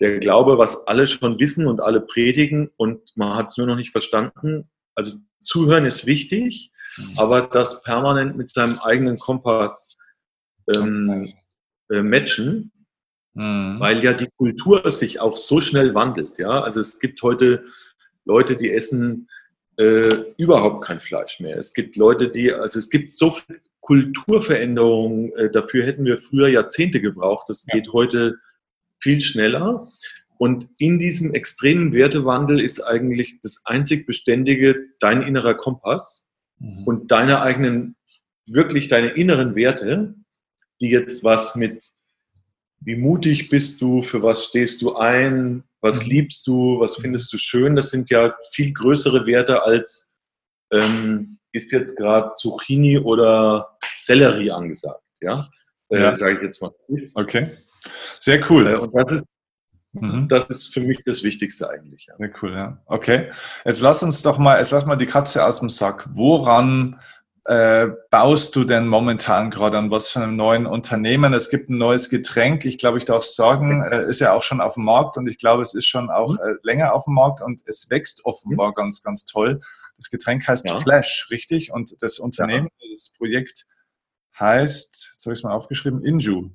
der 0.00 0.18
Glaube, 0.18 0.58
was 0.58 0.86
alle 0.86 1.06
schon 1.06 1.38
wissen 1.38 1.66
und 1.66 1.80
alle 1.80 2.00
predigen 2.00 2.70
und 2.76 3.00
man 3.16 3.36
hat 3.36 3.48
es 3.48 3.56
nur 3.56 3.66
noch 3.66 3.76
nicht 3.76 3.92
verstanden. 3.92 4.68
Also 4.94 5.16
zuhören 5.40 5.86
ist 5.86 6.06
wichtig, 6.06 6.72
mhm. 6.96 7.18
aber 7.18 7.42
das 7.42 7.82
permanent 7.82 8.36
mit 8.36 8.48
seinem 8.48 8.78
eigenen 8.78 9.18
Kompass 9.18 9.96
ähm, 10.72 11.32
äh, 11.90 12.02
matchen, 12.02 12.72
mhm. 13.34 13.76
weil 13.78 14.02
ja 14.02 14.12
die 14.12 14.28
Kultur 14.36 14.90
sich 14.90 15.20
auch 15.20 15.36
so 15.36 15.60
schnell 15.60 15.94
wandelt. 15.94 16.38
Ja? 16.38 16.62
Also 16.62 16.80
es 16.80 17.00
gibt 17.00 17.22
heute 17.22 17.64
Leute, 18.24 18.56
die 18.56 18.70
essen 18.70 19.28
äh, 19.78 20.24
überhaupt 20.36 20.84
kein 20.84 21.00
Fleisch 21.00 21.40
mehr. 21.40 21.56
Es 21.56 21.74
gibt 21.74 21.96
Leute, 21.96 22.28
die, 22.28 22.52
also 22.52 22.78
es 22.78 22.90
gibt 22.90 23.16
so 23.16 23.30
viel 23.30 23.60
Kulturveränderungen, 23.80 25.32
äh, 25.36 25.50
dafür 25.50 25.86
hätten 25.86 26.04
wir 26.04 26.18
früher 26.18 26.48
Jahrzehnte 26.48 27.00
gebraucht. 27.00 27.48
Das 27.48 27.64
geht 27.66 27.92
heute 27.92 28.36
viel 29.00 29.20
schneller. 29.20 29.88
Und 30.38 30.68
in 30.78 30.98
diesem 30.98 31.34
extremen 31.34 31.92
Wertewandel 31.92 32.60
ist 32.60 32.80
eigentlich 32.80 33.40
das 33.40 33.62
einzig 33.64 34.06
Beständige 34.06 34.76
dein 35.00 35.22
innerer 35.22 35.54
Kompass 35.54 36.28
mhm. 36.58 36.84
und 36.84 37.10
deine 37.10 37.40
eigenen, 37.40 37.96
wirklich 38.46 38.88
deine 38.88 39.10
inneren 39.10 39.54
Werte, 39.54 40.14
die 40.80 40.90
jetzt 40.90 41.24
was 41.24 41.56
mit, 41.56 41.90
wie 42.80 42.96
mutig 42.96 43.48
bist 43.48 43.80
du, 43.80 44.02
für 44.02 44.22
was 44.22 44.44
stehst 44.44 44.82
du 44.82 44.96
ein, 44.96 45.64
was 45.80 46.04
mhm. 46.04 46.10
liebst 46.10 46.46
du, 46.46 46.80
was 46.80 46.96
findest 46.96 47.32
du 47.32 47.38
schön, 47.38 47.74
das 47.74 47.90
sind 47.90 48.10
ja 48.10 48.36
viel 48.52 48.72
größere 48.72 49.26
Werte 49.26 49.64
als 49.64 50.10
ähm, 50.72 51.38
ist 51.52 51.72
jetzt 51.72 51.96
gerade 51.96 52.32
Zucchini 52.34 52.98
oder 52.98 53.78
Sellerie 53.98 54.50
angesagt. 54.50 55.02
Ja, 55.20 55.48
äh, 55.88 56.00
ja. 56.00 56.14
sage 56.14 56.36
ich 56.36 56.42
jetzt 56.42 56.60
mal. 56.60 56.72
Okay, 57.14 57.56
sehr 58.20 58.40
cool. 58.50 58.66
Äh, 58.66 58.76
und 58.76 58.94
das 58.94 59.12
ist, 59.12 59.24
mhm. 59.92 60.28
das 60.28 60.46
ist 60.46 60.72
für 60.72 60.80
mich 60.80 61.02
das 61.04 61.22
Wichtigste 61.22 61.68
eigentlich. 61.70 62.06
Ja. 62.08 62.16
Sehr 62.18 62.30
cool, 62.42 62.52
ja. 62.52 62.78
Okay, 62.86 63.30
jetzt 63.64 63.80
lass 63.80 64.02
uns 64.02 64.22
doch 64.22 64.38
mal, 64.38 64.58
jetzt 64.58 64.72
lass 64.72 64.86
mal 64.86 64.96
die 64.96 65.06
Katze 65.06 65.44
aus 65.44 65.60
dem 65.60 65.68
Sack. 65.68 66.08
Woran 66.12 67.00
äh, 67.46 67.88
baust 68.10 68.56
du 68.56 68.64
denn 68.64 68.88
momentan 68.88 69.50
gerade 69.50 69.78
an 69.78 69.90
was 69.90 70.10
für 70.10 70.20
einem 70.20 70.34
neuen 70.34 70.66
Unternehmen? 70.66 71.32
Es 71.32 71.48
gibt 71.48 71.70
ein 71.70 71.78
neues 71.78 72.10
Getränk, 72.10 72.64
ich 72.64 72.76
glaube, 72.76 72.98
ich 72.98 73.04
darf 73.04 73.24
sagen, 73.24 73.82
äh, 73.82 74.08
ist 74.08 74.20
ja 74.20 74.32
auch 74.32 74.42
schon 74.42 74.60
auf 74.60 74.74
dem 74.74 74.84
Markt 74.84 75.16
und 75.16 75.28
ich 75.28 75.38
glaube, 75.38 75.62
es 75.62 75.72
ist 75.72 75.86
schon 75.86 76.10
auch 76.10 76.32
mhm. 76.32 76.38
äh, 76.42 76.54
länger 76.62 76.92
auf 76.92 77.04
dem 77.04 77.14
Markt 77.14 77.42
und 77.42 77.62
es 77.66 77.88
wächst 77.88 78.24
offenbar 78.24 78.70
mhm. 78.70 78.74
ganz, 78.74 79.02
ganz 79.02 79.24
toll. 79.26 79.60
Das 79.96 80.10
Getränk 80.10 80.46
heißt 80.46 80.68
ja. 80.68 80.76
Flash, 80.76 81.28
richtig? 81.30 81.72
Und 81.72 81.96
das 82.00 82.18
Unternehmen, 82.18 82.68
ja. 82.80 82.88
das 82.92 83.12
Projekt 83.16 83.66
heißt, 84.38 85.10
jetzt 85.12 85.24
habe 85.24 85.32
ich 85.32 85.38
es 85.38 85.44
mal 85.44 85.54
aufgeschrieben, 85.54 86.04
Inju. 86.04 86.50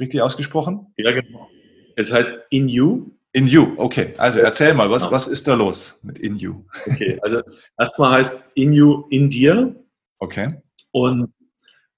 Richtig 0.00 0.22
ausgesprochen? 0.22 0.92
Ja, 0.96 1.12
genau. 1.12 1.48
Es 1.96 2.12
heißt 2.12 2.40
Inju. 2.50 3.10
Inju, 3.32 3.74
okay. 3.76 4.14
Also 4.16 4.38
erzähl 4.38 4.74
mal, 4.74 4.90
was, 4.90 5.02
genau. 5.02 5.12
was 5.12 5.28
ist 5.28 5.48
da 5.48 5.54
los 5.54 6.00
mit 6.02 6.18
Inju? 6.18 6.64
Okay, 6.86 7.18
also 7.22 7.42
erstmal 7.78 8.18
heißt 8.18 8.44
Inju 8.54 9.06
in 9.10 9.30
dir. 9.30 9.74
Okay. 10.18 10.62
Und 10.92 11.32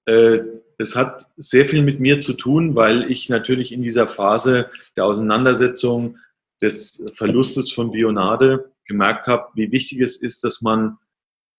äh, 0.05 0.39
es 0.77 0.95
hat 0.95 1.27
sehr 1.37 1.65
viel 1.65 1.83
mit 1.83 1.99
mir 1.99 2.19
zu 2.21 2.33
tun, 2.33 2.75
weil 2.75 3.09
ich 3.09 3.29
natürlich 3.29 3.71
in 3.71 3.83
dieser 3.83 4.07
Phase 4.07 4.69
der 4.97 5.05
Auseinandersetzung 5.05 6.17
des 6.61 7.05
Verlustes 7.15 7.71
von 7.71 7.91
Bionade 7.91 8.71
gemerkt 8.85 9.27
habe, 9.27 9.47
wie 9.55 9.71
wichtig 9.71 10.01
es 10.01 10.17
ist, 10.17 10.43
dass 10.43 10.61
man 10.61 10.97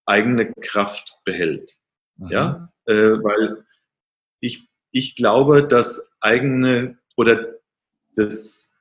eigene 0.06 0.52
Kraft 0.60 1.16
behält. 1.24 1.76
Mhm. 2.16 2.30
Ja, 2.30 2.72
äh, 2.86 2.94
weil 2.94 3.64
ich, 4.40 4.68
ich 4.90 5.16
glaube, 5.16 5.66
dass 5.66 6.11
eigene 6.22 6.98
oder 7.16 7.46
das, 8.16 8.72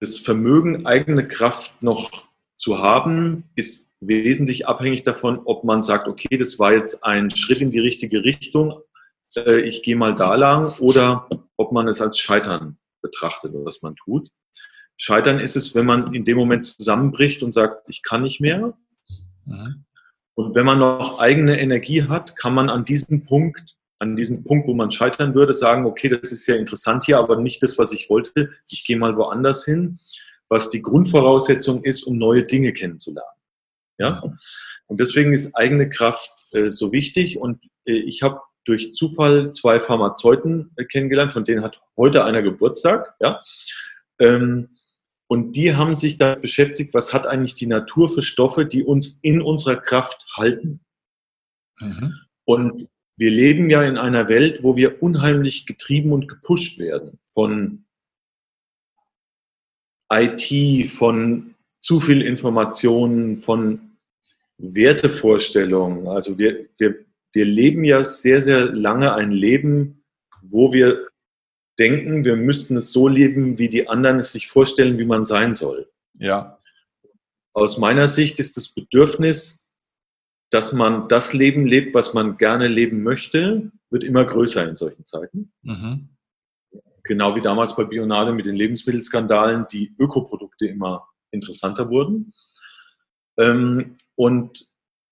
das 0.00 0.18
Vermögen, 0.18 0.86
eigene 0.86 1.26
Kraft 1.26 1.82
noch 1.82 2.28
zu 2.54 2.78
haben, 2.78 3.44
ist 3.56 3.92
wesentlich 4.00 4.68
abhängig 4.68 5.02
davon, 5.02 5.40
ob 5.44 5.64
man 5.64 5.82
sagt, 5.82 6.08
okay, 6.08 6.36
das 6.36 6.58
war 6.58 6.72
jetzt 6.72 7.04
ein 7.04 7.30
Schritt 7.30 7.60
in 7.60 7.70
die 7.70 7.80
richtige 7.80 8.24
Richtung, 8.24 8.80
äh, 9.36 9.60
ich 9.60 9.82
gehe 9.82 9.96
mal 9.96 10.14
da 10.14 10.34
lang, 10.34 10.72
oder 10.78 11.28
ob 11.56 11.72
man 11.72 11.88
es 11.88 12.00
als 12.00 12.18
Scheitern 12.18 12.78
betrachtet, 13.02 13.52
was 13.54 13.82
man 13.82 13.96
tut. 13.96 14.30
Scheitern 14.96 15.40
ist 15.40 15.56
es, 15.56 15.74
wenn 15.74 15.86
man 15.86 16.14
in 16.14 16.24
dem 16.24 16.36
Moment 16.36 16.64
zusammenbricht 16.64 17.42
und 17.42 17.52
sagt, 17.52 17.88
ich 17.88 18.02
kann 18.02 18.22
nicht 18.22 18.40
mehr. 18.40 18.74
Mhm. 19.44 19.84
Und 20.34 20.54
wenn 20.54 20.66
man 20.66 20.78
noch 20.78 21.20
eigene 21.20 21.60
Energie 21.60 22.04
hat, 22.04 22.36
kann 22.36 22.54
man 22.54 22.68
an 22.68 22.84
diesem 22.84 23.24
Punkt, 23.24 23.73
an 23.98 24.16
diesem 24.16 24.44
Punkt, 24.44 24.66
wo 24.66 24.74
man 24.74 24.90
scheitern 24.90 25.34
würde, 25.34 25.52
sagen, 25.52 25.86
okay, 25.86 26.08
das 26.08 26.32
ist 26.32 26.46
ja 26.46 26.56
interessant 26.56 27.04
hier, 27.04 27.18
aber 27.18 27.36
nicht 27.36 27.62
das, 27.62 27.78
was 27.78 27.92
ich 27.92 28.10
wollte. 28.10 28.50
Ich 28.68 28.84
gehe 28.86 28.98
mal 28.98 29.16
woanders 29.16 29.64
hin, 29.64 29.98
was 30.48 30.70
die 30.70 30.82
Grundvoraussetzung 30.82 31.84
ist, 31.84 32.02
um 32.04 32.18
neue 32.18 32.44
Dinge 32.44 32.72
kennenzulernen. 32.72 33.28
Ja? 33.98 34.22
Und 34.86 35.00
deswegen 35.00 35.32
ist 35.32 35.54
eigene 35.54 35.88
Kraft 35.88 36.30
äh, 36.52 36.70
so 36.70 36.92
wichtig. 36.92 37.38
Und 37.38 37.62
äh, 37.86 37.92
ich 37.92 38.22
habe 38.22 38.40
durch 38.64 38.92
Zufall 38.92 39.50
zwei 39.50 39.80
Pharmazeuten 39.80 40.72
äh, 40.76 40.84
kennengelernt, 40.84 41.32
von 41.32 41.44
denen 41.44 41.62
hat 41.62 41.80
heute 41.96 42.24
einer 42.24 42.42
Geburtstag. 42.42 43.14
Ja? 43.20 43.42
Ähm, 44.18 44.70
und 45.26 45.52
die 45.52 45.74
haben 45.74 45.94
sich 45.94 46.16
da 46.16 46.34
beschäftigt, 46.34 46.92
was 46.94 47.12
hat 47.12 47.26
eigentlich 47.26 47.54
die 47.54 47.66
Natur 47.66 48.08
für 48.08 48.22
Stoffe, 48.22 48.66
die 48.66 48.84
uns 48.84 49.18
in 49.22 49.40
unserer 49.40 49.76
Kraft 49.76 50.26
halten. 50.36 50.80
Mhm. 51.80 52.14
Und 52.44 52.88
wir 53.16 53.30
leben 53.30 53.70
ja 53.70 53.82
in 53.82 53.96
einer 53.96 54.28
Welt, 54.28 54.62
wo 54.62 54.76
wir 54.76 55.02
unheimlich 55.02 55.66
getrieben 55.66 56.12
und 56.12 56.28
gepusht 56.28 56.78
werden 56.78 57.18
von 57.32 57.84
IT, 60.12 60.90
von 60.90 61.54
zu 61.78 62.00
viel 62.00 62.22
Informationen, 62.22 63.42
von 63.42 63.98
Wertevorstellungen. 64.58 66.08
Also 66.08 66.38
wir, 66.38 66.68
wir, 66.78 67.04
wir 67.32 67.44
leben 67.44 67.84
ja 67.84 68.02
sehr, 68.02 68.40
sehr 68.40 68.66
lange 68.66 69.14
ein 69.14 69.32
Leben, 69.32 70.04
wo 70.42 70.72
wir 70.72 71.08
denken, 71.78 72.24
wir 72.24 72.36
müssten 72.36 72.76
es 72.76 72.92
so 72.92 73.08
leben, 73.08 73.58
wie 73.58 73.68
die 73.68 73.88
anderen 73.88 74.18
es 74.18 74.32
sich 74.32 74.48
vorstellen, 74.48 74.98
wie 74.98 75.04
man 75.04 75.24
sein 75.24 75.54
soll. 75.54 75.90
Ja. 76.14 76.58
Aus 77.52 77.78
meiner 77.78 78.08
Sicht 78.08 78.38
ist 78.38 78.56
das 78.56 78.68
Bedürfnis, 78.68 79.63
dass 80.54 80.72
man 80.72 81.08
das 81.08 81.32
Leben 81.32 81.66
lebt, 81.66 81.96
was 81.96 82.14
man 82.14 82.36
gerne 82.36 82.68
leben 82.68 83.02
möchte, 83.02 83.72
wird 83.90 84.04
immer 84.04 84.24
größer 84.24 84.68
in 84.68 84.76
solchen 84.76 85.04
Zeiten. 85.04 85.52
Mhm. 85.62 86.10
Genau 87.02 87.34
wie 87.34 87.40
damals 87.40 87.74
bei 87.74 87.82
Bionade 87.82 88.32
mit 88.32 88.46
den 88.46 88.54
Lebensmittelskandalen, 88.54 89.66
die 89.72 89.96
Ökoprodukte 89.98 90.68
immer 90.68 91.08
interessanter 91.32 91.90
wurden. 91.90 92.32
Ähm, 93.36 93.96
und 94.14 94.68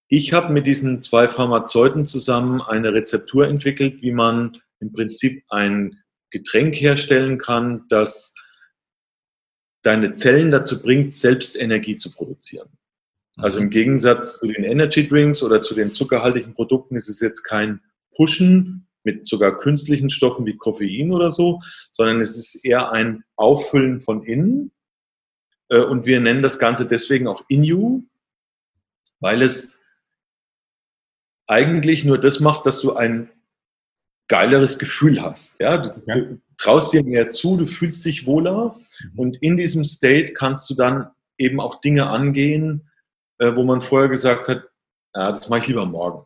ich 0.06 0.32
habe 0.32 0.52
mit 0.52 0.68
diesen 0.68 1.02
zwei 1.02 1.26
Pharmazeuten 1.26 2.06
zusammen 2.06 2.62
eine 2.62 2.92
Rezeptur 2.92 3.48
entwickelt, 3.48 4.00
wie 4.00 4.12
man 4.12 4.58
im 4.78 4.92
Prinzip 4.92 5.42
ein 5.48 5.98
Getränk 6.30 6.76
herstellen 6.76 7.38
kann, 7.38 7.86
das 7.88 8.32
deine 9.82 10.14
Zellen 10.14 10.52
dazu 10.52 10.80
bringt, 10.80 11.14
selbst 11.14 11.56
Energie 11.56 11.96
zu 11.96 12.12
produzieren. 12.12 12.68
Also 13.36 13.58
im 13.58 13.66
mhm. 13.66 13.70
Gegensatz 13.70 14.38
zu 14.38 14.46
den 14.46 14.64
Energy 14.64 15.06
Drinks 15.06 15.42
oder 15.42 15.62
zu 15.62 15.74
den 15.74 15.92
zuckerhaltigen 15.92 16.54
Produkten 16.54 16.96
ist 16.96 17.08
es 17.08 17.20
jetzt 17.20 17.42
kein 17.42 17.80
Pushen 18.14 18.88
mit 19.04 19.26
sogar 19.26 19.58
künstlichen 19.58 20.10
Stoffen 20.10 20.46
wie 20.46 20.56
Koffein 20.56 21.12
oder 21.12 21.30
so, 21.30 21.60
sondern 21.90 22.20
es 22.20 22.36
ist 22.36 22.64
eher 22.64 22.92
ein 22.92 23.24
Auffüllen 23.36 24.00
von 24.00 24.22
innen. 24.22 24.70
Äh, 25.68 25.80
und 25.80 26.06
wir 26.06 26.20
nennen 26.20 26.42
das 26.42 26.58
Ganze 26.58 26.86
deswegen 26.86 27.26
auch 27.26 27.42
Inu, 27.48 28.04
weil 29.20 29.42
es 29.42 29.80
eigentlich 31.46 32.04
nur 32.04 32.18
das 32.18 32.40
macht, 32.40 32.66
dass 32.66 32.80
du 32.80 32.94
ein 32.94 33.30
geileres 34.28 34.78
Gefühl 34.78 35.20
hast. 35.20 35.58
Ja? 35.60 35.78
Du, 35.78 36.02
ja. 36.06 36.14
du, 36.14 36.40
traust 36.58 36.92
dir 36.92 37.02
mehr 37.02 37.30
zu, 37.30 37.56
du 37.56 37.66
fühlst 37.66 38.04
dich 38.04 38.24
wohler 38.26 38.78
mhm. 39.12 39.18
und 39.18 39.42
in 39.42 39.56
diesem 39.56 39.84
State 39.84 40.32
kannst 40.34 40.70
du 40.70 40.74
dann 40.74 41.10
eben 41.38 41.60
auch 41.60 41.80
Dinge 41.80 42.06
angehen, 42.06 42.88
äh, 43.42 43.56
wo 43.56 43.64
man 43.64 43.80
vorher 43.80 44.08
gesagt 44.08 44.48
hat, 44.48 44.62
ja, 45.14 45.30
das 45.30 45.48
mache 45.48 45.60
ich 45.60 45.66
lieber 45.68 45.84
morgen. 45.84 46.24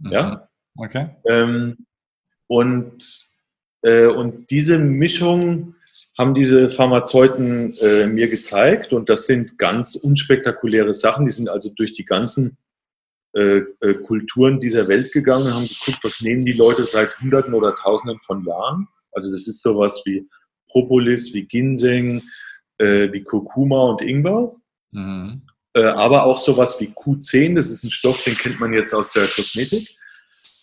Mhm. 0.00 0.10
Ja? 0.10 0.48
Okay. 0.76 1.08
Ähm, 1.28 1.86
und, 2.48 2.98
äh, 3.82 4.06
und 4.06 4.50
diese 4.50 4.78
Mischung 4.78 5.74
haben 6.18 6.34
diese 6.34 6.70
Pharmazeuten 6.70 7.72
äh, 7.80 8.06
mir 8.06 8.28
gezeigt 8.28 8.92
und 8.92 9.08
das 9.08 9.26
sind 9.26 9.58
ganz 9.58 9.94
unspektakuläre 9.94 10.92
Sachen. 10.94 11.26
Die 11.26 11.32
sind 11.32 11.48
also 11.48 11.70
durch 11.76 11.92
die 11.92 12.04
ganzen 12.04 12.56
äh, 13.34 13.58
äh, 13.80 13.94
Kulturen 14.02 14.60
dieser 14.60 14.88
Welt 14.88 15.12
gegangen, 15.12 15.54
haben 15.54 15.68
geguckt, 15.68 16.02
was 16.02 16.20
nehmen 16.20 16.46
die 16.46 16.52
Leute 16.52 16.84
seit 16.84 17.18
Hunderten 17.20 17.54
oder 17.54 17.74
Tausenden 17.74 18.18
von 18.20 18.44
Jahren. 18.44 18.88
Also 19.12 19.30
das 19.30 19.46
ist 19.46 19.62
sowas 19.62 20.02
wie 20.04 20.28
Propolis, 20.70 21.32
wie 21.32 21.44
Ginseng, 21.44 22.22
äh, 22.78 23.12
wie 23.12 23.22
Kurkuma 23.22 23.90
und 23.90 24.02
Ingwer. 24.02 24.56
Mhm. 24.90 25.42
Äh, 25.76 25.84
aber 25.84 26.24
auch 26.24 26.38
sowas 26.38 26.80
wie 26.80 26.88
Q10, 26.88 27.54
das 27.54 27.70
ist 27.70 27.84
ein 27.84 27.90
Stoff, 27.90 28.24
den 28.24 28.34
kennt 28.34 28.58
man 28.58 28.72
jetzt 28.72 28.94
aus 28.94 29.12
der 29.12 29.26
Kosmetik. 29.26 29.98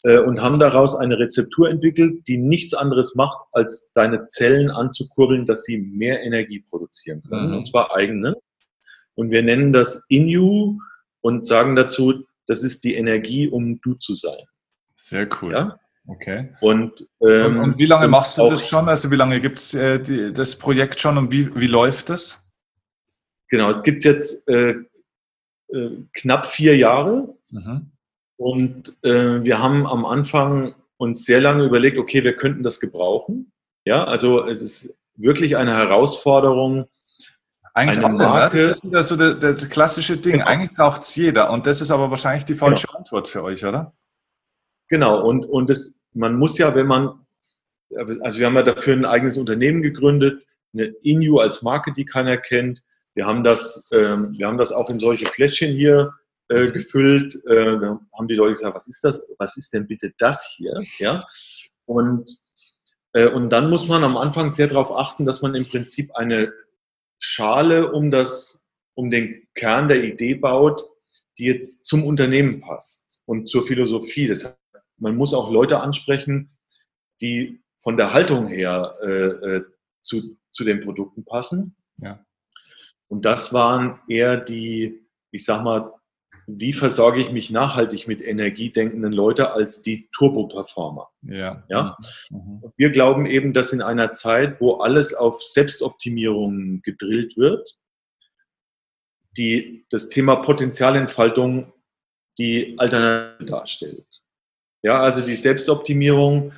Äh, 0.01 0.17
und 0.17 0.41
haben 0.41 0.57
daraus 0.57 0.95
eine 0.95 1.19
Rezeptur 1.19 1.69
entwickelt, 1.69 2.27
die 2.27 2.37
nichts 2.37 2.73
anderes 2.73 3.13
macht, 3.13 3.37
als 3.51 3.91
deine 3.93 4.25
Zellen 4.25 4.71
anzukurbeln, 4.71 5.45
dass 5.45 5.65
sie 5.65 5.77
mehr 5.77 6.23
Energie 6.23 6.65
produzieren 6.67 7.21
können, 7.29 7.51
mhm. 7.51 7.57
und 7.57 7.65
zwar 7.65 7.95
eigene. 7.95 8.35
Und 9.13 9.31
wir 9.31 9.43
nennen 9.43 9.71
das 9.71 10.03
Inu 10.09 10.79
und 11.21 11.45
sagen 11.45 11.75
dazu, 11.75 12.25
das 12.47 12.63
ist 12.63 12.83
die 12.83 12.95
Energie, 12.95 13.47
um 13.47 13.79
du 13.81 13.93
zu 13.93 14.15
sein. 14.15 14.43
Sehr 14.95 15.29
cool. 15.41 15.53
Ja? 15.53 15.79
Okay. 16.07 16.49
Und, 16.59 17.07
ähm, 17.21 17.45
und, 17.45 17.59
und, 17.59 17.79
wie 17.79 17.85
lange 17.85 18.07
machst 18.07 18.39
du 18.39 18.47
das 18.47 18.67
schon? 18.67 18.89
Also 18.89 19.11
wie 19.11 19.15
lange 19.15 19.39
gibt 19.39 19.59
es 19.59 19.75
äh, 19.75 20.31
das 20.31 20.55
Projekt 20.55 20.99
schon 20.99 21.19
und 21.19 21.31
wie, 21.31 21.55
wie 21.55 21.67
läuft 21.67 22.09
das? 22.09 22.49
Genau, 23.49 23.69
es 23.69 23.83
gibt 23.83 24.03
jetzt 24.03 24.47
äh, 24.49 24.73
äh, 25.73 25.89
knapp 26.13 26.45
vier 26.45 26.77
Jahre. 26.77 27.35
Mhm. 27.49 27.91
Und 28.37 28.97
äh, 29.03 29.43
wir 29.43 29.59
haben 29.59 29.85
am 29.87 30.05
Anfang 30.05 30.75
uns 30.97 31.25
sehr 31.25 31.41
lange 31.41 31.65
überlegt, 31.65 31.97
okay, 31.97 32.23
wir 32.23 32.35
könnten 32.35 32.63
das 32.63 32.79
gebrauchen. 32.79 33.51
Ja, 33.85 34.05
also 34.05 34.45
es 34.47 34.61
ist 34.61 34.97
wirklich 35.15 35.57
eine 35.57 35.75
Herausforderung. 35.75 36.85
Eigentlich 37.73 37.97
eine 37.97 38.07
alle, 38.07 38.17
Marke? 38.17 38.67
Das 38.67 38.77
ist 38.77 38.83
wieder 38.83 39.03
so 39.03 39.15
das, 39.15 39.39
das 39.39 39.69
klassische 39.69 40.17
Ding. 40.17 40.33
Genau. 40.33 40.45
Eigentlich 40.45 40.73
braucht 40.73 41.01
es 41.01 41.15
jeder. 41.15 41.51
Und 41.51 41.65
das 41.67 41.81
ist 41.81 41.91
aber 41.91 42.09
wahrscheinlich 42.09 42.45
die 42.45 42.55
falsche 42.55 42.87
genau. 42.87 42.99
Antwort 42.99 43.27
für 43.27 43.43
euch, 43.43 43.65
oder? 43.65 43.93
Genau. 44.89 45.25
Und, 45.25 45.45
und 45.45 45.69
das, 45.69 45.99
man 46.13 46.37
muss 46.37 46.57
ja, 46.57 46.75
wenn 46.75 46.87
man, 46.87 47.25
also 48.21 48.39
wir 48.39 48.45
haben 48.45 48.55
ja 48.55 48.63
dafür 48.63 48.95
ein 48.95 49.05
eigenes 49.05 49.37
Unternehmen 49.37 49.81
gegründet, 49.81 50.43
eine 50.73 50.85
Inu 51.03 51.39
als 51.39 51.61
Marke, 51.61 51.91
die 51.91 52.05
keiner 52.05 52.37
kennt. 52.37 52.83
Wir 53.15 53.25
haben 53.25 53.43
das, 53.43 53.87
ähm, 53.91 54.37
wir 54.37 54.47
haben 54.47 54.57
das 54.57 54.71
auch 54.71 54.89
in 54.89 54.99
solche 54.99 55.25
Fläschchen 55.25 55.75
hier 55.75 56.13
äh, 56.49 56.71
gefüllt. 56.71 57.35
Äh, 57.45 57.79
da 57.79 57.99
haben 58.17 58.27
die 58.27 58.35
Leute 58.35 58.53
gesagt, 58.53 58.75
was 58.75 58.87
ist 58.87 59.03
das? 59.03 59.25
Was 59.37 59.57
ist 59.57 59.73
denn 59.73 59.87
bitte 59.87 60.13
das 60.17 60.53
hier? 60.57 60.81
Ja. 60.99 61.23
Und, 61.85 62.37
äh, 63.13 63.27
und 63.27 63.49
dann 63.49 63.69
muss 63.69 63.87
man 63.87 64.03
am 64.03 64.17
Anfang 64.17 64.49
sehr 64.49 64.67
darauf 64.67 64.91
achten, 64.91 65.25
dass 65.25 65.41
man 65.41 65.55
im 65.55 65.65
Prinzip 65.65 66.15
eine 66.15 66.51
Schale 67.19 67.91
um 67.91 68.11
das, 68.11 68.67
um 68.95 69.09
den 69.09 69.47
Kern 69.55 69.87
der 69.87 70.03
Idee 70.03 70.35
baut, 70.35 70.83
die 71.37 71.45
jetzt 71.45 71.85
zum 71.85 72.05
Unternehmen 72.05 72.61
passt 72.61 73.21
und 73.25 73.47
zur 73.47 73.65
Philosophie. 73.65 74.27
Das 74.27 74.45
heißt, 74.45 74.57
man 74.97 75.15
muss 75.15 75.33
auch 75.33 75.51
Leute 75.51 75.79
ansprechen, 75.79 76.51
die 77.21 77.63
von 77.81 77.97
der 77.97 78.13
Haltung 78.13 78.47
her 78.47 78.97
äh, 79.01 79.07
äh 79.07 79.63
zu, 80.01 80.37
zu 80.51 80.65
den 80.65 80.81
Produkten 80.81 81.23
passen. 81.23 81.77
Ja. 81.97 82.19
Und 83.13 83.25
das 83.25 83.53
waren 83.53 83.99
eher 84.07 84.37
die, 84.37 85.05
ich 85.29 85.45
sag 85.45 85.63
mal, 85.63 85.93
wie 86.47 86.73
versorge 86.73 87.21
ich 87.21 87.31
mich 87.31 87.51
nachhaltig 87.51 88.07
mit 88.07 88.23
energiedenkenden 88.23 89.13
Leute 89.13 89.51
als 89.51 89.83
die 89.83 90.09
Turbo-Performer. 90.17 91.11
Ja. 91.21 91.63
ja? 91.69 91.95
Mhm. 92.31 92.63
Wir 92.75 92.89
glauben 92.89 93.27
eben, 93.27 93.53
dass 93.53 93.71
in 93.71 93.83
einer 93.83 94.13
Zeit, 94.13 94.59
wo 94.59 94.77
alles 94.77 95.13
auf 95.13 95.43
Selbstoptimierung 95.43 96.81
gedrillt 96.81 97.37
wird, 97.37 97.77
die, 99.37 99.85
das 99.91 100.09
Thema 100.09 100.37
Potenzialentfaltung 100.37 101.71
die 102.39 102.73
Alternative 102.79 103.45
darstellt. 103.45 104.07
Ja, 104.81 105.03
also 105.03 105.21
die 105.21 105.35
Selbstoptimierung, 105.35 106.53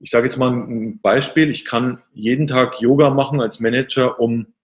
ich 0.00 0.08
sage 0.08 0.24
jetzt 0.24 0.38
mal 0.38 0.52
ein 0.52 1.00
Beispiel, 1.02 1.50
ich 1.50 1.66
kann 1.66 2.02
jeden 2.14 2.46
Tag 2.46 2.80
Yoga 2.80 3.10
machen 3.10 3.42
als 3.42 3.60
Manager, 3.60 4.18
um 4.18 4.54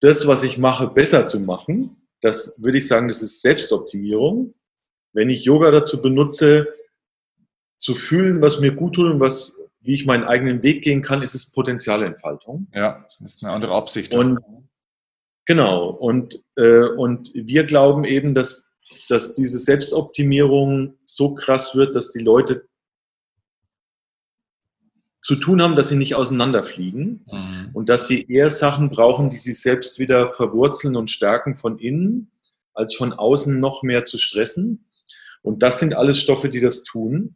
das, 0.00 0.26
was 0.26 0.44
ich 0.44 0.58
mache, 0.58 0.88
besser 0.88 1.26
zu 1.26 1.40
machen 1.40 1.98
das 2.20 2.52
würde 2.56 2.78
ich 2.78 2.88
sagen, 2.88 3.08
das 3.08 3.22
ist 3.22 3.42
Selbstoptimierung. 3.42 4.52
Wenn 5.12 5.30
ich 5.30 5.44
Yoga 5.44 5.70
dazu 5.70 6.02
benutze, 6.02 6.68
zu 7.78 7.94
fühlen, 7.94 8.42
was 8.42 8.60
mir 8.60 8.72
gut 8.72 8.94
tut 8.94 9.12
und 9.12 9.20
was, 9.20 9.56
wie 9.80 9.94
ich 9.94 10.04
meinen 10.04 10.24
eigenen 10.24 10.62
Weg 10.62 10.82
gehen 10.82 11.02
kann, 11.02 11.22
ist 11.22 11.34
es 11.34 11.52
Potenzialentfaltung. 11.52 12.66
Ja, 12.74 13.06
das 13.20 13.36
ist 13.36 13.44
eine 13.44 13.52
andere 13.52 13.74
Absicht. 13.74 14.14
Und, 14.14 14.40
genau. 15.46 15.88
Und, 15.88 16.42
äh, 16.56 16.88
und 16.88 17.30
wir 17.34 17.64
glauben 17.64 18.04
eben, 18.04 18.34
dass, 18.34 18.72
dass 19.08 19.34
diese 19.34 19.58
Selbstoptimierung 19.58 20.98
so 21.04 21.34
krass 21.34 21.76
wird, 21.76 21.94
dass 21.94 22.12
die 22.12 22.22
Leute 22.22 22.67
zu 25.28 25.36
tun 25.36 25.60
haben, 25.60 25.76
dass 25.76 25.90
sie 25.90 25.96
nicht 25.96 26.14
auseinanderfliegen 26.14 27.26
mhm. 27.30 27.68
und 27.74 27.90
dass 27.90 28.08
sie 28.08 28.24
eher 28.30 28.48
Sachen 28.48 28.88
brauchen, 28.88 29.28
die 29.28 29.36
sie 29.36 29.52
selbst 29.52 29.98
wieder 29.98 30.32
verwurzeln 30.32 30.96
und 30.96 31.10
stärken 31.10 31.58
von 31.58 31.78
innen, 31.78 32.30
als 32.72 32.94
von 32.94 33.12
außen 33.12 33.60
noch 33.60 33.82
mehr 33.82 34.06
zu 34.06 34.16
stressen. 34.16 34.86
Und 35.42 35.62
das 35.62 35.80
sind 35.80 35.94
alles 35.94 36.18
Stoffe, 36.18 36.48
die 36.48 36.60
das 36.60 36.82
tun. 36.82 37.34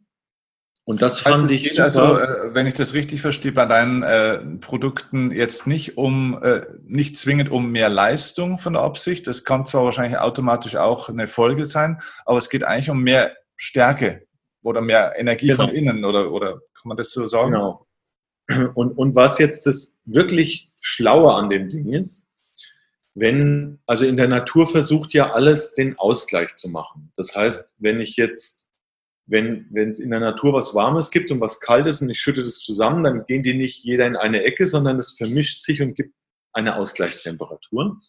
Und 0.85 1.03
das 1.03 1.19
fand 1.19 1.43
also 1.43 1.53
ich 1.53 1.69
super. 1.69 1.83
Also, 1.83 2.17
äh, 2.17 2.55
wenn 2.55 2.65
ich 2.65 2.73
das 2.73 2.95
richtig 2.95 3.21
verstehe, 3.21 3.51
bei 3.51 3.67
deinen 3.67 4.01
äh, 4.01 4.39
Produkten 4.59 5.29
jetzt 5.29 5.67
nicht 5.67 5.95
um, 5.95 6.41
äh, 6.41 6.65
nicht 6.87 7.15
zwingend 7.15 7.51
um 7.51 7.71
mehr 7.71 7.89
Leistung 7.89 8.57
von 8.57 8.73
der 8.73 8.81
Absicht. 8.81 9.27
Das 9.27 9.43
kann 9.43 9.67
zwar 9.67 9.83
wahrscheinlich 9.83 10.17
automatisch 10.17 10.77
auch 10.77 11.09
eine 11.09 11.27
Folge 11.27 11.67
sein, 11.67 12.01
aber 12.25 12.39
es 12.39 12.49
geht 12.49 12.63
eigentlich 12.63 12.89
um 12.89 13.03
mehr 13.03 13.35
Stärke 13.55 14.25
oder 14.63 14.81
mehr 14.81 15.13
Energie 15.17 15.47
genau. 15.47 15.67
von 15.67 15.75
innen 15.75 16.05
oder, 16.05 16.31
oder 16.31 16.53
kann 16.73 16.89
man 16.89 16.97
das 16.97 17.11
so 17.11 17.27
sagen? 17.27 17.51
Genau. 17.51 17.85
Und, 18.75 18.97
und 18.97 19.15
was 19.15 19.39
jetzt 19.39 19.65
das 19.65 19.99
wirklich 20.05 20.73
Schlaue 20.81 21.33
an 21.33 21.49
dem 21.49 21.69
Ding 21.69 21.93
ist, 21.93 22.27
wenn, 23.15 23.79
also 23.85 24.05
in 24.05 24.17
der 24.17 24.27
Natur 24.27 24.67
versucht 24.67 25.13
ja 25.13 25.33
alles 25.33 25.73
den 25.73 25.97
Ausgleich 25.97 26.55
zu 26.55 26.67
machen. 26.67 27.11
Das 27.15 27.35
heißt, 27.35 27.75
wenn 27.77 28.01
ich 28.01 28.17
jetzt, 28.17 28.69
wenn, 29.27 29.67
wenn 29.69 29.89
es 29.89 29.99
in 29.99 30.09
der 30.09 30.19
Natur 30.19 30.53
was 30.53 30.73
Warmes 30.73 31.11
gibt 31.11 31.31
und 31.31 31.39
was 31.39 31.59
Kaltes 31.59 32.01
und 32.01 32.09
ich 32.09 32.19
schütte 32.19 32.43
das 32.43 32.59
zusammen, 32.59 33.03
dann 33.03 33.25
gehen 33.25 33.43
die 33.43 33.53
nicht 33.53 33.83
jeder 33.83 34.07
in 34.07 34.15
eine 34.15 34.43
Ecke, 34.43 34.65
sondern 34.65 34.97
es 34.97 35.11
vermischt 35.11 35.61
sich 35.61 35.81
und 35.81 35.95
gibt 35.95 36.15
eine 36.53 36.75
Ausgleichstemperatur. 36.75 38.01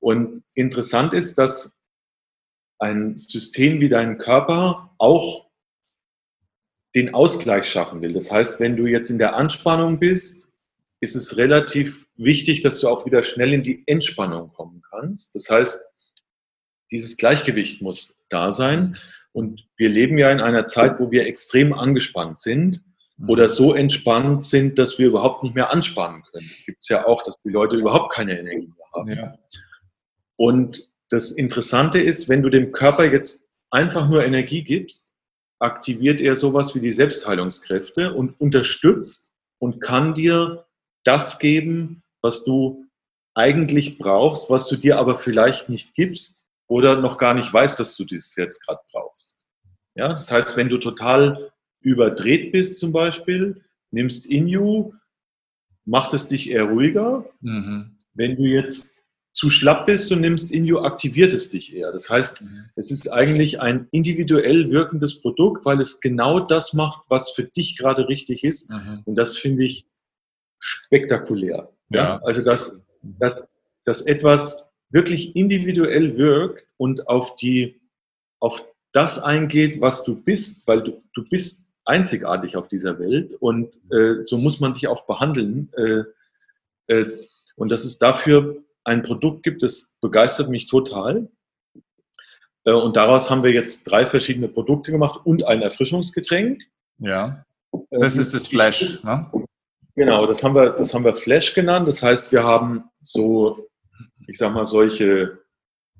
Und 0.00 0.44
interessant 0.54 1.14
ist, 1.14 1.38
dass 1.38 1.78
ein 2.78 3.16
System 3.16 3.80
wie 3.80 3.88
dein 3.88 4.18
Körper 4.18 4.94
auch 4.98 5.49
den 6.94 7.14
Ausgleich 7.14 7.66
schaffen 7.66 8.02
will. 8.02 8.12
Das 8.12 8.30
heißt, 8.30 8.60
wenn 8.60 8.76
du 8.76 8.86
jetzt 8.86 9.10
in 9.10 9.18
der 9.18 9.36
Anspannung 9.36 9.98
bist, 9.98 10.50
ist 11.00 11.14
es 11.14 11.36
relativ 11.36 12.06
wichtig, 12.16 12.60
dass 12.62 12.80
du 12.80 12.88
auch 12.88 13.06
wieder 13.06 13.22
schnell 13.22 13.52
in 13.52 13.62
die 13.62 13.82
Entspannung 13.86 14.50
kommen 14.50 14.82
kannst. 14.90 15.34
Das 15.34 15.48
heißt, 15.48 15.80
dieses 16.90 17.16
Gleichgewicht 17.16 17.80
muss 17.80 18.22
da 18.28 18.52
sein. 18.52 18.96
Und 19.32 19.66
wir 19.76 19.88
leben 19.88 20.18
ja 20.18 20.30
in 20.30 20.40
einer 20.40 20.66
Zeit, 20.66 20.98
wo 20.98 21.10
wir 21.10 21.26
extrem 21.26 21.72
angespannt 21.72 22.38
sind 22.38 22.82
mhm. 23.16 23.30
oder 23.30 23.48
so 23.48 23.74
entspannt 23.74 24.44
sind, 24.44 24.78
dass 24.78 24.98
wir 24.98 25.06
überhaupt 25.06 25.44
nicht 25.44 25.54
mehr 25.54 25.70
anspannen 25.70 26.22
können. 26.22 26.48
Es 26.50 26.64
gibt 26.66 26.86
ja 26.88 27.06
auch, 27.06 27.22
dass 27.22 27.40
die 27.40 27.50
Leute 27.50 27.76
überhaupt 27.76 28.12
keine 28.12 28.38
Energie 28.38 28.66
mehr 28.66 28.86
haben. 28.92 29.10
Ja. 29.10 29.38
Und 30.36 30.88
das 31.10 31.30
Interessante 31.30 32.00
ist, 32.00 32.28
wenn 32.28 32.42
du 32.42 32.50
dem 32.50 32.72
Körper 32.72 33.04
jetzt 33.04 33.48
einfach 33.70 34.08
nur 34.08 34.24
Energie 34.24 34.64
gibst, 34.64 35.09
aktiviert 35.60 36.20
er 36.20 36.34
sowas 36.34 36.74
wie 36.74 36.80
die 36.80 36.92
Selbstheilungskräfte 36.92 38.14
und 38.14 38.40
unterstützt 38.40 39.32
und 39.58 39.80
kann 39.80 40.14
dir 40.14 40.66
das 41.04 41.38
geben, 41.38 42.02
was 42.22 42.44
du 42.44 42.86
eigentlich 43.34 43.98
brauchst, 43.98 44.50
was 44.50 44.66
du 44.68 44.76
dir 44.76 44.98
aber 44.98 45.16
vielleicht 45.16 45.68
nicht 45.68 45.94
gibst 45.94 46.46
oder 46.66 47.00
noch 47.00 47.18
gar 47.18 47.34
nicht 47.34 47.52
weißt, 47.52 47.78
dass 47.78 47.96
du 47.96 48.04
das 48.04 48.34
jetzt 48.36 48.66
gerade 48.66 48.80
brauchst. 48.90 49.38
Ja, 49.94 50.08
das 50.08 50.30
heißt, 50.30 50.56
wenn 50.56 50.68
du 50.68 50.78
total 50.78 51.52
überdreht 51.80 52.52
bist 52.52 52.78
zum 52.78 52.92
Beispiel, 52.92 53.62
nimmst 53.90 54.26
Inu, 54.26 54.94
macht 55.84 56.14
es 56.14 56.28
dich 56.28 56.50
eher 56.50 56.64
ruhiger. 56.64 57.28
Mhm. 57.40 57.98
Wenn 58.14 58.36
du 58.36 58.42
jetzt 58.42 58.99
zu 59.32 59.48
schlapp 59.48 59.86
bist 59.86 60.10
und 60.10 60.20
nimmst 60.20 60.50
Indio, 60.50 60.82
aktiviert 60.82 61.32
es 61.32 61.50
dich 61.50 61.74
eher. 61.74 61.92
Das 61.92 62.10
heißt, 62.10 62.42
mhm. 62.42 62.64
es 62.74 62.90
ist 62.90 63.12
eigentlich 63.12 63.60
ein 63.60 63.86
individuell 63.92 64.70
wirkendes 64.70 65.20
Produkt, 65.20 65.64
weil 65.64 65.80
es 65.80 66.00
genau 66.00 66.40
das 66.40 66.72
macht, 66.72 67.04
was 67.08 67.30
für 67.30 67.44
dich 67.44 67.78
gerade 67.78 68.08
richtig 68.08 68.42
ist. 68.42 68.70
Mhm. 68.70 69.02
Und 69.04 69.14
das 69.14 69.38
finde 69.38 69.64
ich 69.64 69.86
spektakulär. 70.58 71.70
Ja, 71.90 72.02
ja 72.02 72.20
also 72.24 72.44
dass, 72.44 72.84
dass, 73.02 73.48
dass 73.84 74.02
etwas 74.02 74.68
wirklich 74.90 75.36
individuell 75.36 76.16
wirkt 76.18 76.66
und 76.76 77.06
auf 77.08 77.36
die, 77.36 77.80
auf 78.40 78.66
das 78.92 79.22
eingeht, 79.22 79.80
was 79.80 80.02
du 80.02 80.20
bist, 80.20 80.66
weil 80.66 80.82
du, 80.82 81.02
du 81.14 81.24
bist 81.24 81.66
einzigartig 81.84 82.56
auf 82.56 82.66
dieser 82.66 82.98
Welt 82.98 83.34
und 83.34 83.76
äh, 83.92 84.22
so 84.22 84.38
muss 84.38 84.58
man 84.58 84.74
dich 84.74 84.88
auch 84.88 85.06
behandeln. 85.06 85.70
Äh, 85.76 86.02
äh, 86.88 87.06
und 87.56 87.70
dass 87.70 87.84
es 87.84 87.98
dafür 87.98 88.62
ein 88.84 89.02
Produkt 89.02 89.42
gibt, 89.42 89.62
das 89.62 89.96
begeistert 90.00 90.48
mich 90.48 90.66
total. 90.66 91.28
Äh, 92.64 92.72
und 92.72 92.96
daraus 92.96 93.30
haben 93.30 93.42
wir 93.42 93.52
jetzt 93.52 93.84
drei 93.84 94.06
verschiedene 94.06 94.48
Produkte 94.48 94.92
gemacht 94.92 95.20
und 95.24 95.44
ein 95.44 95.62
Erfrischungsgetränk. 95.62 96.62
Ja, 96.98 97.44
das 97.90 98.16
ist 98.16 98.34
das 98.34 98.48
Flash. 98.48 99.02
Ne? 99.04 99.30
Genau, 99.94 100.26
das 100.26 100.42
haben, 100.42 100.54
wir, 100.54 100.70
das 100.70 100.94
haben 100.94 101.04
wir 101.04 101.14
Flash 101.14 101.54
genannt. 101.54 101.88
Das 101.88 102.02
heißt, 102.02 102.32
wir 102.32 102.44
haben 102.44 102.84
so, 103.02 103.68
ich 104.26 104.38
sag 104.38 104.52
mal, 104.52 104.64
solche, 104.64 105.38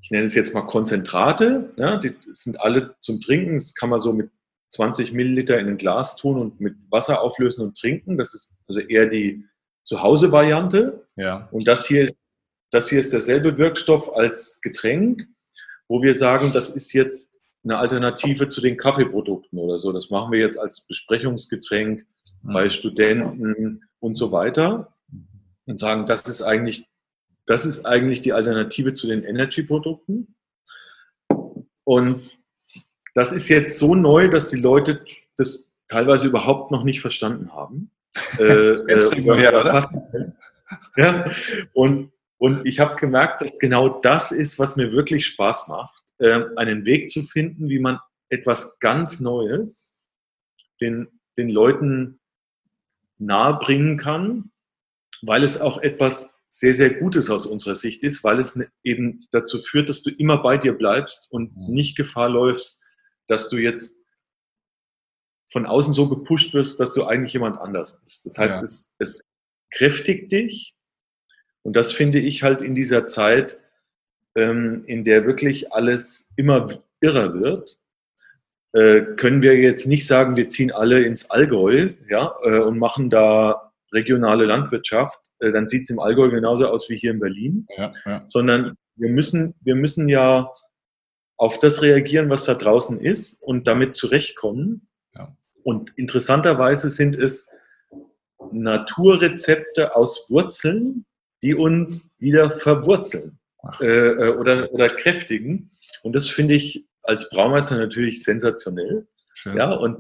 ich 0.01 0.11
nenne 0.11 0.25
es 0.25 0.35
jetzt 0.35 0.55
mal 0.55 0.63
Konzentrate. 0.63 1.73
Ja, 1.77 1.97
die 1.97 2.15
sind 2.33 2.61
alle 2.61 2.95
zum 3.01 3.21
Trinken. 3.21 3.55
Das 3.55 3.75
kann 3.75 3.91
man 3.91 4.01
so 4.01 4.13
mit 4.13 4.31
20 4.71 5.13
Milliliter 5.13 5.59
in 5.59 5.69
ein 5.69 5.77
Glas 5.77 6.17
tun 6.17 6.39
und 6.39 6.61
mit 6.61 6.77
Wasser 6.91 7.21
auflösen 7.21 7.63
und 7.63 7.77
trinken. 7.79 8.17
Das 8.17 8.35
ist 8.35 8.55
also 8.69 8.81
eher 8.81 9.07
die 9.07 9.45
Zuhause-Variante. 9.85 11.07
Ja. 11.17 11.49
Und 11.51 11.67
das 11.67 11.87
hier, 11.87 12.05
ist, 12.05 12.17
das 12.71 12.89
hier 12.89 13.01
ist 13.01 13.13
derselbe 13.13 13.59
Wirkstoff 13.59 14.15
als 14.15 14.61
Getränk, 14.61 15.27
wo 15.89 16.03
wir 16.03 16.15
sagen, 16.15 16.53
das 16.53 16.71
ist 16.71 16.93
jetzt 16.93 17.41
eine 17.65 17.79
Alternative 17.79 18.49
zu 18.49 18.61
den 18.61 18.77
Kaffeeprodukten 18.77 19.59
oder 19.59 19.77
so. 19.77 19.93
Das 19.93 20.11
machen 20.11 20.33
wir 20.33 20.39
jetzt 20.39 20.59
als 20.59 20.87
Besprechungsgetränk 20.87 22.07
mhm. 22.43 22.53
bei 22.53 22.71
Studenten 22.71 23.83
und 23.99 24.15
so 24.15 24.33
weiter 24.33 24.95
und 25.67 25.79
sagen, 25.79 26.07
das 26.07 26.23
ist 26.29 26.43
eigentlich, 26.43 26.87
das 27.47 27.65
ist 27.65 27.85
eigentlich 27.87 28.21
die 28.21 28.33
Alternative 28.33 28.93
zu 28.93 29.07
den 29.07 29.25
Energy-Produkten. 29.25 30.35
Und 31.85 32.39
das 33.15 33.33
ist 33.33 33.49
jetzt 33.49 33.79
so 33.79 33.95
neu, 33.95 34.29
dass 34.29 34.51
die 34.51 34.61
Leute 34.61 35.05
das 35.37 35.77
teilweise 35.89 36.29
überhaupt 36.29 36.71
noch 36.71 36.85
nicht 36.85 37.01
verstanden 37.01 37.53
haben. 37.53 37.91
äh, 38.39 38.43
äh, 38.43 39.21
mehr, 39.21 39.85
ja, 40.97 41.31
und, 41.73 42.13
und 42.41 42.65
ich 42.65 42.81
habe 42.81 42.97
gemerkt, 42.97 43.43
dass 43.43 43.59
genau 43.59 44.01
das 44.01 44.33
ist, 44.33 44.59
was 44.59 44.75
mir 44.75 44.93
wirklich 44.93 45.27
Spaß 45.27 45.69
macht, 45.69 45.95
äh, 46.19 46.41
einen 46.57 46.87
Weg 46.87 47.11
zu 47.11 47.23
finden, 47.23 47.69
wie 47.69 47.79
man 47.79 48.01
etwas 48.31 48.79
ganz 48.79 49.21
Neues 49.21 49.95
den, 50.81 51.21
den 51.37 51.51
Leuten 51.51 52.19
nahebringen 53.19 53.99
kann, 53.99 54.53
weil 55.21 55.45
es 55.45 55.61
auch 55.61 55.83
etwas 55.83 56.35
sehr, 56.49 56.73
sehr 56.73 56.95
Gutes 56.95 57.29
aus 57.29 57.45
unserer 57.45 57.75
Sicht 57.75 58.03
ist, 58.03 58.25
weil 58.25 58.39
es 58.39 58.59
eben 58.83 59.27
dazu 59.33 59.59
führt, 59.59 59.91
dass 59.91 60.03
du 60.03 60.11
immer 60.11 60.43
bei 60.43 60.57
dir 60.57 60.73
bleibst 60.73 61.31
und 61.31 61.55
mhm. 61.55 61.75
nicht 61.75 61.95
Gefahr 61.95 62.31
läufst, 62.31 62.81
dass 63.29 63.51
du 63.51 63.59
jetzt 63.59 64.01
von 65.53 65.67
außen 65.67 65.93
so 65.93 66.09
gepusht 66.09 66.55
wirst, 66.55 66.81
dass 66.81 66.95
du 66.95 67.05
eigentlich 67.05 67.35
jemand 67.35 67.59
anders 67.59 68.03
bist. 68.03 68.25
Das 68.25 68.39
heißt, 68.39 68.57
ja. 68.61 68.63
es, 68.63 68.91
es 68.99 69.21
kräftigt 69.71 70.33
dich 70.33 70.75
und 71.63 71.75
das 71.77 71.93
finde 71.93 72.19
ich 72.19 72.43
halt 72.43 72.63
in 72.63 72.75
dieser 72.75 73.07
Zeit, 73.07 73.59
ähm, 74.35 74.85
in 74.87 75.05
der 75.05 75.27
wirklich 75.27 75.73
alles 75.73 76.29
immer 76.37 76.69
irrer 77.01 77.35
wird, 77.35 77.79
äh, 78.73 79.03
können 79.17 79.43
wir 79.43 79.57
jetzt 79.57 79.87
nicht 79.87 80.07
sagen, 80.07 80.37
wir 80.37 80.49
ziehen 80.49 80.71
alle 80.71 81.03
ins 81.03 81.31
Allgäu 81.31 81.91
ja, 82.09 82.35
äh, 82.45 82.59
und 82.59 82.79
machen 82.79 83.11
da 83.11 83.73
regionale 83.93 84.45
Landwirtschaft. 84.45 85.19
Äh, 85.41 85.51
dann 85.51 85.67
sieht 85.67 85.83
es 85.83 85.91
im 85.91 85.99
Allgäu 85.99 86.31
genauso 86.31 86.67
aus 86.67 86.89
wie 86.89 86.97
hier 86.97 87.11
in 87.11 87.19
Berlin, 87.19 87.67
ja, 87.77 87.93
ja. 88.07 88.23
sondern 88.27 88.77
wir 88.95 89.11
müssen, 89.11 89.55
wir 89.61 89.75
müssen 89.75 90.09
ja 90.09 90.53
auf 91.37 91.59
das 91.59 91.83
reagieren, 91.83 92.31
was 92.31 92.45
da 92.45 92.55
draußen 92.55 93.01
ist 93.01 93.43
und 93.43 93.67
damit 93.67 93.95
zurechtkommen. 93.95 94.87
Ja. 95.15 95.35
Und 95.65 95.93
interessanterweise 95.97 96.91
sind 96.91 97.17
es 97.17 97.51
Naturrezepte 98.53 99.97
aus 99.97 100.27
Wurzeln, 100.29 101.07
die 101.43 101.55
uns 101.55 102.15
wieder 102.19 102.51
verwurzeln 102.51 103.39
äh, 103.81 103.87
äh, 103.87 104.37
oder, 104.37 104.73
oder 104.73 104.89
kräftigen. 104.89 105.71
Und 106.03 106.15
das 106.15 106.29
finde 106.29 106.55
ich 106.55 106.87
als 107.03 107.29
Braumeister 107.31 107.77
natürlich 107.77 108.23
sensationell. 108.23 109.07
Schön. 109.35 109.57
Ja, 109.57 109.73
und 109.73 109.99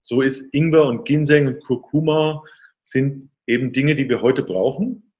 so 0.00 0.20
ist 0.20 0.52
Ingwer 0.52 0.86
und 0.86 1.04
Ginseng 1.04 1.46
und 1.46 1.64
Kurkuma 1.64 2.42
sind 2.82 3.30
eben 3.46 3.72
Dinge, 3.72 3.96
die 3.96 4.08
wir 4.08 4.20
heute 4.20 4.42
brauchen. 4.42 5.12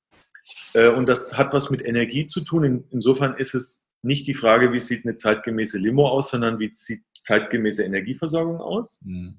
Äh, 0.75 0.89
und 0.89 1.07
das 1.07 1.37
hat 1.39 1.53
was 1.53 1.71
mit 1.71 1.85
Energie 1.85 2.27
zu 2.27 2.43
tun. 2.43 2.85
insofern 2.91 3.37
ist 3.37 3.55
es 3.55 3.87
nicht 4.03 4.27
die 4.27 4.35
Frage, 4.35 4.73
wie 4.73 4.81
sieht 4.81 5.05
eine 5.05 5.17
zeitgemäße 5.17 5.79
Limo 5.79 6.09
aus, 6.09 6.31
sondern 6.31 6.59
wie 6.59 6.71
sieht 6.73 7.03
zeitgemäße 7.21 7.83
Energieversorgung 7.83 8.61
aus. 8.61 9.01
Mhm. 9.03 9.39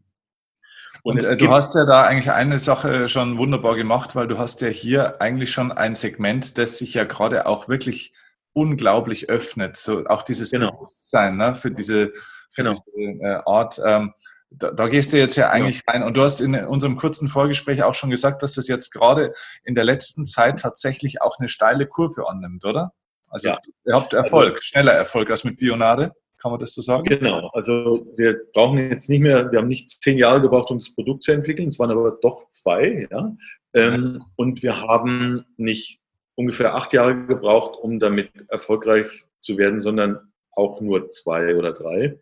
Und, 1.03 1.23
und 1.23 1.23
äh, 1.23 1.37
du 1.37 1.49
hast 1.49 1.75
ja 1.75 1.85
da 1.85 2.03
eigentlich 2.03 2.31
eine 2.31 2.59
Sache 2.59 3.09
schon 3.09 3.37
wunderbar 3.37 3.75
gemacht, 3.75 4.15
weil 4.15 4.27
du 4.27 4.37
hast 4.37 4.61
ja 4.61 4.67
hier 4.67 5.21
eigentlich 5.21 5.51
schon 5.51 5.71
ein 5.71 5.95
Segment, 5.95 6.57
das 6.57 6.77
sich 6.77 6.93
ja 6.93 7.03
gerade 7.03 7.45
auch 7.45 7.67
wirklich 7.67 8.13
unglaublich 8.53 9.29
öffnet. 9.29 9.77
So 9.77 10.05
auch 10.05 10.21
dieses 10.21 10.51
genau. 10.51 10.71
Bewusstsein 10.71 11.37
ne, 11.37 11.55
für 11.55 11.71
diese, 11.71 12.13
für 12.49 12.63
genau. 12.63 12.77
diese 12.97 13.19
äh, 13.21 13.41
Art. 13.45 13.79
Ähm, 13.85 14.13
da, 14.49 14.71
da, 14.71 14.87
gehst 14.87 15.11
du 15.11 15.17
jetzt 15.17 15.35
ja 15.35 15.49
eigentlich 15.49 15.83
ja. 15.85 15.93
rein. 15.93 16.03
Und 16.03 16.15
du 16.15 16.21
hast 16.21 16.39
in 16.39 16.55
unserem 16.55 16.95
kurzen 16.95 17.27
Vorgespräch 17.27 17.83
auch 17.83 17.95
schon 17.95 18.09
gesagt, 18.09 18.41
dass 18.41 18.53
das 18.53 18.67
jetzt 18.67 18.91
gerade 18.91 19.33
in 19.63 19.75
der 19.75 19.83
letzten 19.83 20.25
Zeit 20.25 20.59
tatsächlich 20.59 21.21
auch 21.21 21.39
eine 21.39 21.49
steile 21.49 21.87
Kurve 21.87 22.29
annimmt, 22.29 22.63
oder? 22.63 22.93
Also 23.29 23.49
ja. 23.49 23.59
ihr 23.85 23.93
habt 23.93 24.13
Erfolg, 24.13 24.51
also, 24.51 24.61
schneller 24.61 24.93
Erfolg 24.93 25.29
als 25.29 25.43
mit 25.43 25.57
Bionade, 25.57 26.13
kann 26.45 26.51
man 26.51 26.59
das 26.59 26.75
so 26.75 26.83
sagen? 26.83 27.05
Genau, 27.05 27.47
also 27.53 28.05
wir 28.17 28.39
brauchen 28.53 28.77
jetzt 28.77 29.09
nicht 29.09 29.21
mehr, 29.21 29.51
wir 29.51 29.57
haben 29.57 29.67
nicht 29.67 29.89
zehn 29.89 30.19
Jahre 30.19 30.41
gebraucht, 30.41 30.69
um 30.69 30.77
das 30.77 30.93
Produkt 30.93 31.23
zu 31.23 31.31
entwickeln, 31.31 31.69
es 31.69 31.79
waren 31.79 31.89
aber 31.89 32.19
doch 32.21 32.47
zwei, 32.49 33.07
ja. 33.09 33.35
Ähm, 33.73 34.23
und 34.35 34.61
wir 34.61 34.79
haben 34.79 35.43
nicht 35.57 36.01
ungefähr 36.35 36.75
acht 36.75 36.93
Jahre 36.93 37.25
gebraucht, 37.25 37.79
um 37.81 37.97
damit 37.99 38.29
erfolgreich 38.49 39.07
zu 39.39 39.57
werden, 39.57 39.79
sondern 39.79 40.19
auch 40.51 40.81
nur 40.81 41.09
zwei 41.09 41.55
oder 41.55 41.73
drei. 41.73 42.19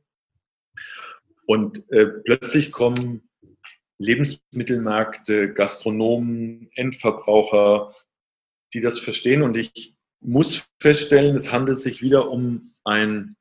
Und 1.46 1.84
äh, 1.92 2.06
plötzlich 2.24 2.72
kommen 2.72 3.30
Lebensmittelmärkte, 3.98 5.54
Gastronomen, 5.54 6.70
Endverbraucher, 6.76 7.94
die 8.74 8.80
das 8.80 9.00
verstehen. 9.00 9.42
Und 9.42 9.58
ich 9.58 9.98
muss 10.22 10.66
feststellen, 10.80 11.36
es 11.36 11.52
handelt 11.52 11.82
sich 11.82 12.02
wieder 12.02 12.32
um 12.32 12.64
ein 12.86 13.36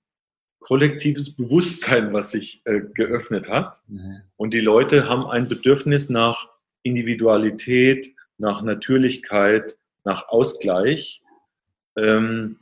kollektives 0.63 1.37
Bewusstsein, 1.37 2.13
was 2.13 2.31
sich 2.31 2.63
äh, 2.65 2.81
geöffnet 2.95 3.49
hat. 3.49 3.83
Mhm. 3.89 4.23
Und 4.37 4.55
die 4.55 4.61
Leute 4.61 5.09
haben 5.09 5.27
ein 5.27 5.49
Bedürfnis 5.49 6.09
nach 6.09 6.49
Individualität, 6.83 8.15
nach 8.39 8.63
Natürlichkeit, 8.63 9.77
nach 10.05 10.29
Ausgleich. 10.29 11.23
Ähm, 11.97 12.57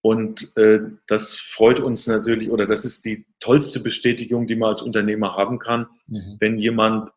und 0.00 0.56
äh, 0.56 0.80
das 1.06 1.36
freut 1.36 1.80
uns 1.80 2.06
natürlich, 2.06 2.50
oder 2.50 2.66
das 2.66 2.84
ist 2.84 3.04
die 3.04 3.24
tollste 3.40 3.80
Bestätigung, 3.80 4.46
die 4.46 4.56
man 4.56 4.70
als 4.70 4.82
Unternehmer 4.82 5.36
haben 5.36 5.58
kann, 5.58 5.86
mhm. 6.06 6.36
wenn 6.40 6.58
jemand 6.58 7.10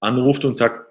anruft 0.00 0.44
und 0.44 0.54
sagt, 0.54 0.86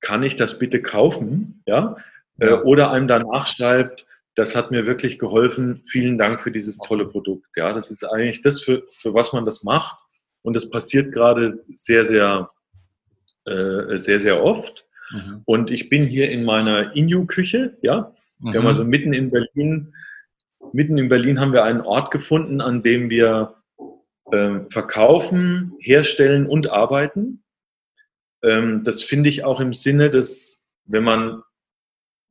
kann 0.00 0.22
ich 0.22 0.36
das 0.36 0.58
bitte 0.58 0.82
kaufen? 0.82 1.62
Ja? 1.66 1.96
Äh, 2.38 2.52
oder 2.52 2.90
einem 2.90 3.08
danach 3.08 3.46
schreibt, 3.46 4.06
das 4.38 4.54
hat 4.54 4.70
mir 4.70 4.86
wirklich 4.86 5.18
geholfen. 5.18 5.82
Vielen 5.88 6.16
Dank 6.16 6.40
für 6.40 6.52
dieses 6.52 6.78
tolle 6.78 7.06
Produkt. 7.06 7.48
Ja, 7.56 7.72
das 7.72 7.90
ist 7.90 8.04
eigentlich 8.04 8.40
das, 8.40 8.60
für, 8.60 8.84
für 8.96 9.12
was 9.12 9.32
man 9.32 9.44
das 9.44 9.64
macht. 9.64 9.98
Und 10.42 10.54
das 10.54 10.70
passiert 10.70 11.12
gerade 11.12 11.64
sehr, 11.74 12.04
sehr, 12.04 12.48
äh, 13.46 13.96
sehr, 13.96 14.20
sehr 14.20 14.44
oft. 14.44 14.86
Mhm. 15.10 15.42
Und 15.44 15.70
ich 15.72 15.88
bin 15.88 16.04
hier 16.06 16.30
in 16.30 16.44
meiner 16.44 16.94
Inu-Küche. 16.94 17.78
Ja, 17.82 18.14
mhm. 18.38 18.52
wir 18.52 18.60
haben 18.60 18.68
also 18.68 18.84
mitten 18.84 19.12
in 19.12 19.32
Berlin, 19.32 19.92
mitten 20.72 20.98
in 20.98 21.08
Berlin 21.08 21.40
haben 21.40 21.52
wir 21.52 21.64
einen 21.64 21.80
Ort 21.80 22.12
gefunden, 22.12 22.60
an 22.60 22.82
dem 22.82 23.10
wir 23.10 23.56
äh, 24.30 24.60
verkaufen, 24.70 25.74
herstellen 25.80 26.46
und 26.46 26.70
arbeiten. 26.70 27.42
Ähm, 28.44 28.84
das 28.84 29.02
finde 29.02 29.30
ich 29.30 29.42
auch 29.42 29.60
im 29.60 29.72
Sinne 29.72 30.10
des, 30.10 30.62
wenn 30.84 31.02
man 31.02 31.42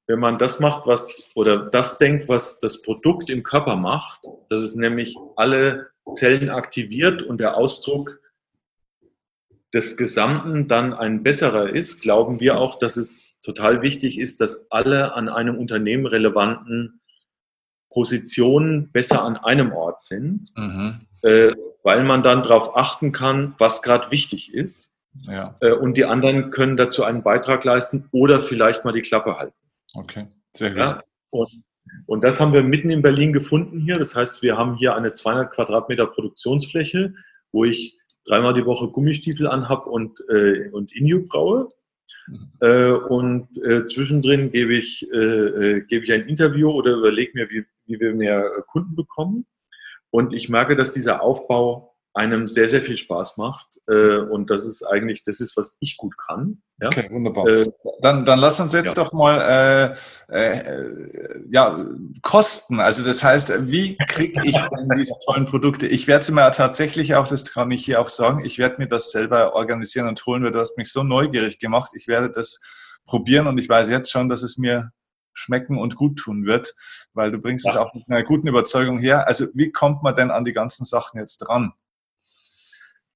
wenn 0.07 0.19
man 0.19 0.37
das 0.37 0.59
macht, 0.59 0.87
was 0.87 1.29
oder 1.35 1.57
das 1.57 1.97
denkt, 1.97 2.29
was 2.29 2.59
das 2.59 2.81
Produkt 2.81 3.29
im 3.29 3.43
Körper 3.43 3.75
macht, 3.75 4.21
dass 4.49 4.61
es 4.61 4.75
nämlich 4.75 5.15
alle 5.35 5.87
Zellen 6.13 6.49
aktiviert 6.49 7.21
und 7.21 7.39
der 7.39 7.57
Ausdruck 7.57 8.19
des 9.73 9.97
Gesamten 9.97 10.69
dann 10.69 10.93
ein 10.93 11.23
besserer 11.23 11.69
ist, 11.69 12.01
glauben 12.01 12.39
wir 12.39 12.57
auch, 12.57 12.79
dass 12.79 12.95
es 12.95 13.33
total 13.43 13.81
wichtig 13.81 14.17
ist, 14.17 14.39
dass 14.39 14.71
alle 14.71 15.13
an 15.13 15.27
einem 15.27 15.57
Unternehmen 15.57 16.05
relevanten 16.05 17.01
Positionen 17.89 18.91
besser 18.91 19.23
an 19.23 19.37
einem 19.37 19.73
Ort 19.73 20.01
sind, 20.01 20.51
mhm. 20.55 21.01
äh, 21.21 21.53
weil 21.83 22.03
man 22.03 22.23
dann 22.23 22.43
darauf 22.43 22.77
achten 22.77 23.11
kann, 23.11 23.55
was 23.57 23.81
gerade 23.81 24.11
wichtig 24.11 24.53
ist. 24.53 24.93
Ja. 25.23 25.55
Äh, 25.61 25.71
und 25.71 25.97
die 25.97 26.05
anderen 26.05 26.51
können 26.51 26.77
dazu 26.77 27.03
einen 27.03 27.23
Beitrag 27.23 27.63
leisten 27.63 28.07
oder 28.11 28.39
vielleicht 28.39 28.85
mal 28.85 28.93
die 28.93 29.01
Klappe 29.01 29.37
halten. 29.37 29.55
Okay, 29.97 30.27
sehr 30.51 30.69
gut. 30.69 30.79
Ja? 30.79 31.03
Und, 31.31 31.63
Und 32.05 32.23
das 32.23 32.39
haben 32.39 32.53
wir 32.53 32.63
mitten 32.63 32.91
in 32.91 33.01
Berlin 33.01 33.33
gefunden 33.33 33.79
hier. 33.79 33.95
Das 33.95 34.15
heißt, 34.15 34.43
wir 34.43 34.57
haben 34.57 34.75
hier 34.75 34.95
eine 34.95 35.13
200 35.13 35.51
Quadratmeter 35.51 36.05
Produktionsfläche, 36.05 37.15
wo 37.51 37.65
ich 37.65 37.97
dreimal 38.25 38.53
die 38.53 38.65
Woche 38.65 38.89
Gummistiefel 38.89 39.47
anhab 39.47 39.87
und, 39.87 40.19
äh, 40.29 40.69
und 40.69 40.95
Inu 40.95 41.25
braue. 41.27 41.67
Mhm. 42.27 42.51
Äh, 42.61 42.91
und 42.91 43.47
äh, 43.63 43.85
zwischendrin 43.85 44.51
gebe 44.51 44.75
ich, 44.75 45.07
äh, 45.11 45.17
äh, 45.17 45.81
gebe 45.81 46.05
ich 46.05 46.11
ein 46.11 46.27
Interview 46.27 46.69
oder 46.69 46.91
überlege 46.91 47.31
mir, 47.33 47.49
wie, 47.49 47.65
wie 47.85 47.99
wir 47.99 48.15
mehr 48.15 48.43
Kunden 48.67 48.95
bekommen. 48.95 49.45
Und 50.11 50.33
ich 50.33 50.47
merke, 50.47 50.75
dass 50.75 50.93
dieser 50.93 51.21
Aufbau 51.21 51.96
einem 52.17 52.47
sehr, 52.47 52.67
sehr 52.67 52.81
viel 52.81 52.97
Spaß 52.97 53.37
macht. 53.37 53.67
Äh, 53.87 54.17
und 54.17 54.49
das 54.49 54.65
ist 54.65 54.83
eigentlich, 54.83 55.23
das 55.23 55.39
ist, 55.39 55.55
was 55.55 55.77
ich 55.79 55.97
gut 55.97 56.17
kann. 56.17 56.61
Ja? 56.81 56.87
Okay, 56.87 57.07
wunderbar. 57.11 57.47
Äh, 57.47 57.71
dann, 58.01 58.25
dann 58.25 58.39
lass 58.39 58.59
uns 58.59 58.73
jetzt 58.73 58.97
ja. 58.97 59.03
doch 59.03 59.13
mal 59.13 59.95
äh, 60.29 60.35
äh, 60.35 61.41
ja, 61.49 61.85
Kosten. 62.23 62.79
Also 62.79 63.05
das 63.05 63.23
heißt, 63.23 63.53
wie 63.71 63.97
kriege 64.07 64.41
ich 64.43 64.57
diese 64.95 65.13
tollen 65.25 65.45
Produkte? 65.45 65.87
Ich 65.87 66.07
werde 66.07 66.25
sie 66.25 66.31
mir 66.31 66.51
tatsächlich 66.51 67.15
auch, 67.15 67.27
das 67.27 67.45
kann 67.45 67.71
ich 67.71 67.85
hier 67.85 68.01
auch 68.01 68.09
sagen, 68.09 68.43
ich 68.43 68.57
werde 68.57 68.77
mir 68.79 68.87
das 68.87 69.11
selber 69.11 69.53
organisieren 69.53 70.07
und 70.07 70.25
holen, 70.25 70.43
weil 70.43 70.51
du 70.51 70.59
hast 70.59 70.77
mich 70.77 70.91
so 70.91 71.03
neugierig 71.03 71.59
gemacht. 71.59 71.91
Ich 71.93 72.07
werde 72.07 72.31
das 72.31 72.59
probieren 73.05 73.47
und 73.47 73.59
ich 73.59 73.69
weiß 73.69 73.89
jetzt 73.89 74.11
schon, 74.11 74.27
dass 74.27 74.41
es 74.41 74.57
mir 74.57 74.91
schmecken 75.33 75.77
und 75.77 75.95
gut 75.95 76.17
tun 76.17 76.45
wird, 76.45 76.73
weil 77.13 77.31
du 77.31 77.37
bringst 77.37 77.65
ja. 77.65 77.71
es 77.71 77.77
auch 77.77 77.93
mit 77.93 78.05
einer 78.09 78.23
guten 78.23 78.47
Überzeugung 78.47 78.97
her. 78.97 79.27
Also 79.27 79.45
wie 79.53 79.71
kommt 79.71 80.01
man 80.01 80.15
denn 80.15 80.31
an 80.31 80.43
die 80.43 80.53
ganzen 80.53 80.83
Sachen 80.83 81.19
jetzt 81.19 81.37
dran? 81.37 81.73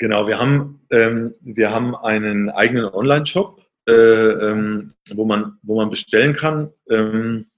Genau, 0.02 0.26
wir 0.26 0.40
haben, 0.40 0.82
ähm, 0.90 1.32
wir 1.42 1.70
haben 1.70 1.96
einen 1.96 2.50
eigenen 2.50 2.86
Online-Shop, 2.86 3.62
äh, 3.88 3.92
ähm, 3.94 4.96
wo, 5.14 5.26
man, 5.26 5.60
wo 5.62 5.76
man 5.76 5.92
bestellen 5.92 6.34
kann. 6.34 6.72
Ähm, 6.90 7.52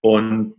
und 0.00 0.54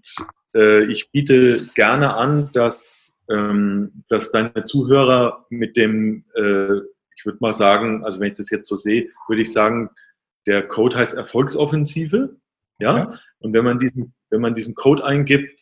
äh, 0.53 0.83
ich 0.91 1.11
biete 1.11 1.67
gerne 1.73 2.15
an, 2.15 2.49
dass, 2.51 3.17
ähm, 3.29 4.03
dass 4.09 4.31
deine 4.31 4.65
Zuhörer 4.65 5.45
mit 5.49 5.77
dem, 5.77 6.25
äh, 6.35 6.79
ich 7.15 7.25
würde 7.25 7.37
mal 7.39 7.53
sagen, 7.53 8.03
also 8.03 8.19
wenn 8.19 8.31
ich 8.31 8.37
das 8.37 8.49
jetzt 8.49 8.67
so 8.67 8.75
sehe, 8.75 9.09
würde 9.29 9.43
ich 9.43 9.53
sagen, 9.53 9.91
der 10.45 10.67
Code 10.67 10.97
heißt 10.97 11.15
Erfolgsoffensive. 11.15 12.35
Ja? 12.79 12.97
ja. 12.97 13.19
Und 13.39 13.53
wenn 13.53 13.63
man 13.63 13.79
diesen, 13.79 14.13
wenn 14.31 14.41
man 14.41 14.53
diesen 14.53 14.75
Code 14.75 15.05
eingibt, 15.05 15.61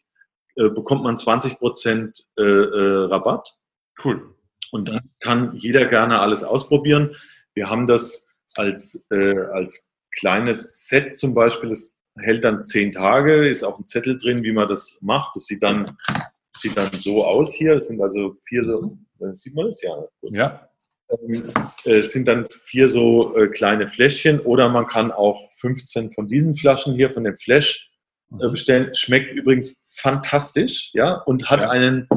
äh, 0.55 0.69
bekommt 0.69 1.03
man 1.03 1.15
20 1.15 1.59
Prozent 1.59 2.25
äh, 2.39 2.41
äh, 2.41 3.05
Rabatt. 3.05 3.55
Cool. 4.03 4.32
Und 4.73 4.89
dann 4.89 5.11
kann 5.19 5.55
jeder 5.55 5.85
gerne 5.85 6.19
alles 6.19 6.43
ausprobieren. 6.43 7.15
Wir 7.53 7.69
haben 7.69 7.85
das 7.85 8.25
als, 8.55 9.05
äh, 9.11 9.37
als 9.51 9.91
kleines 10.17 10.87
Set 10.87 11.15
zum 11.15 11.35
Beispiel, 11.35 11.69
das 11.69 11.95
hält 12.17 12.43
dann 12.43 12.65
zehn 12.65 12.91
Tage, 12.91 13.47
ist 13.47 13.63
auch 13.63 13.77
ein 13.77 13.85
Zettel 13.85 14.17
drin, 14.17 14.41
wie 14.41 14.51
man 14.51 14.67
das 14.67 14.97
macht. 15.01 15.35
Das 15.35 15.45
sieht 15.45 15.61
dann, 15.61 15.95
sieht 16.57 16.75
dann 16.75 16.89
so 16.91 17.23
aus 17.23 17.53
hier. 17.53 17.73
Es 17.73 17.87
sind 17.87 18.01
also 18.01 18.35
vier 18.47 18.63
so, 18.63 18.97
äh, 19.19 19.33
sieht 19.33 19.53
man 19.53 19.67
das? 19.67 19.79
Ja. 19.83 19.95
Gut. 20.21 20.33
ja. 20.33 20.67
Ähm, 21.11 21.51
es 21.85 22.11
sind 22.11 22.27
dann 22.27 22.47
vier 22.49 22.87
so 22.87 23.37
äh, 23.37 23.49
kleine 23.49 23.87
Fläschchen 23.87 24.39
oder 24.39 24.69
man 24.69 24.87
kann 24.87 25.11
auch 25.11 25.51
15 25.59 26.13
von 26.13 26.27
diesen 26.27 26.55
Flaschen 26.55 26.95
hier 26.95 27.11
von 27.11 27.25
dem 27.25 27.37
Flash 27.37 27.91
äh, 28.31 28.47
mhm. 28.47 28.51
bestellen. 28.51 28.95
Schmeckt 28.95 29.35
übrigens 29.35 29.83
fantastisch, 29.97 30.89
ja, 30.93 31.13
und 31.13 31.51
hat 31.51 31.61
ja. 31.61 31.69
einen 31.69 32.07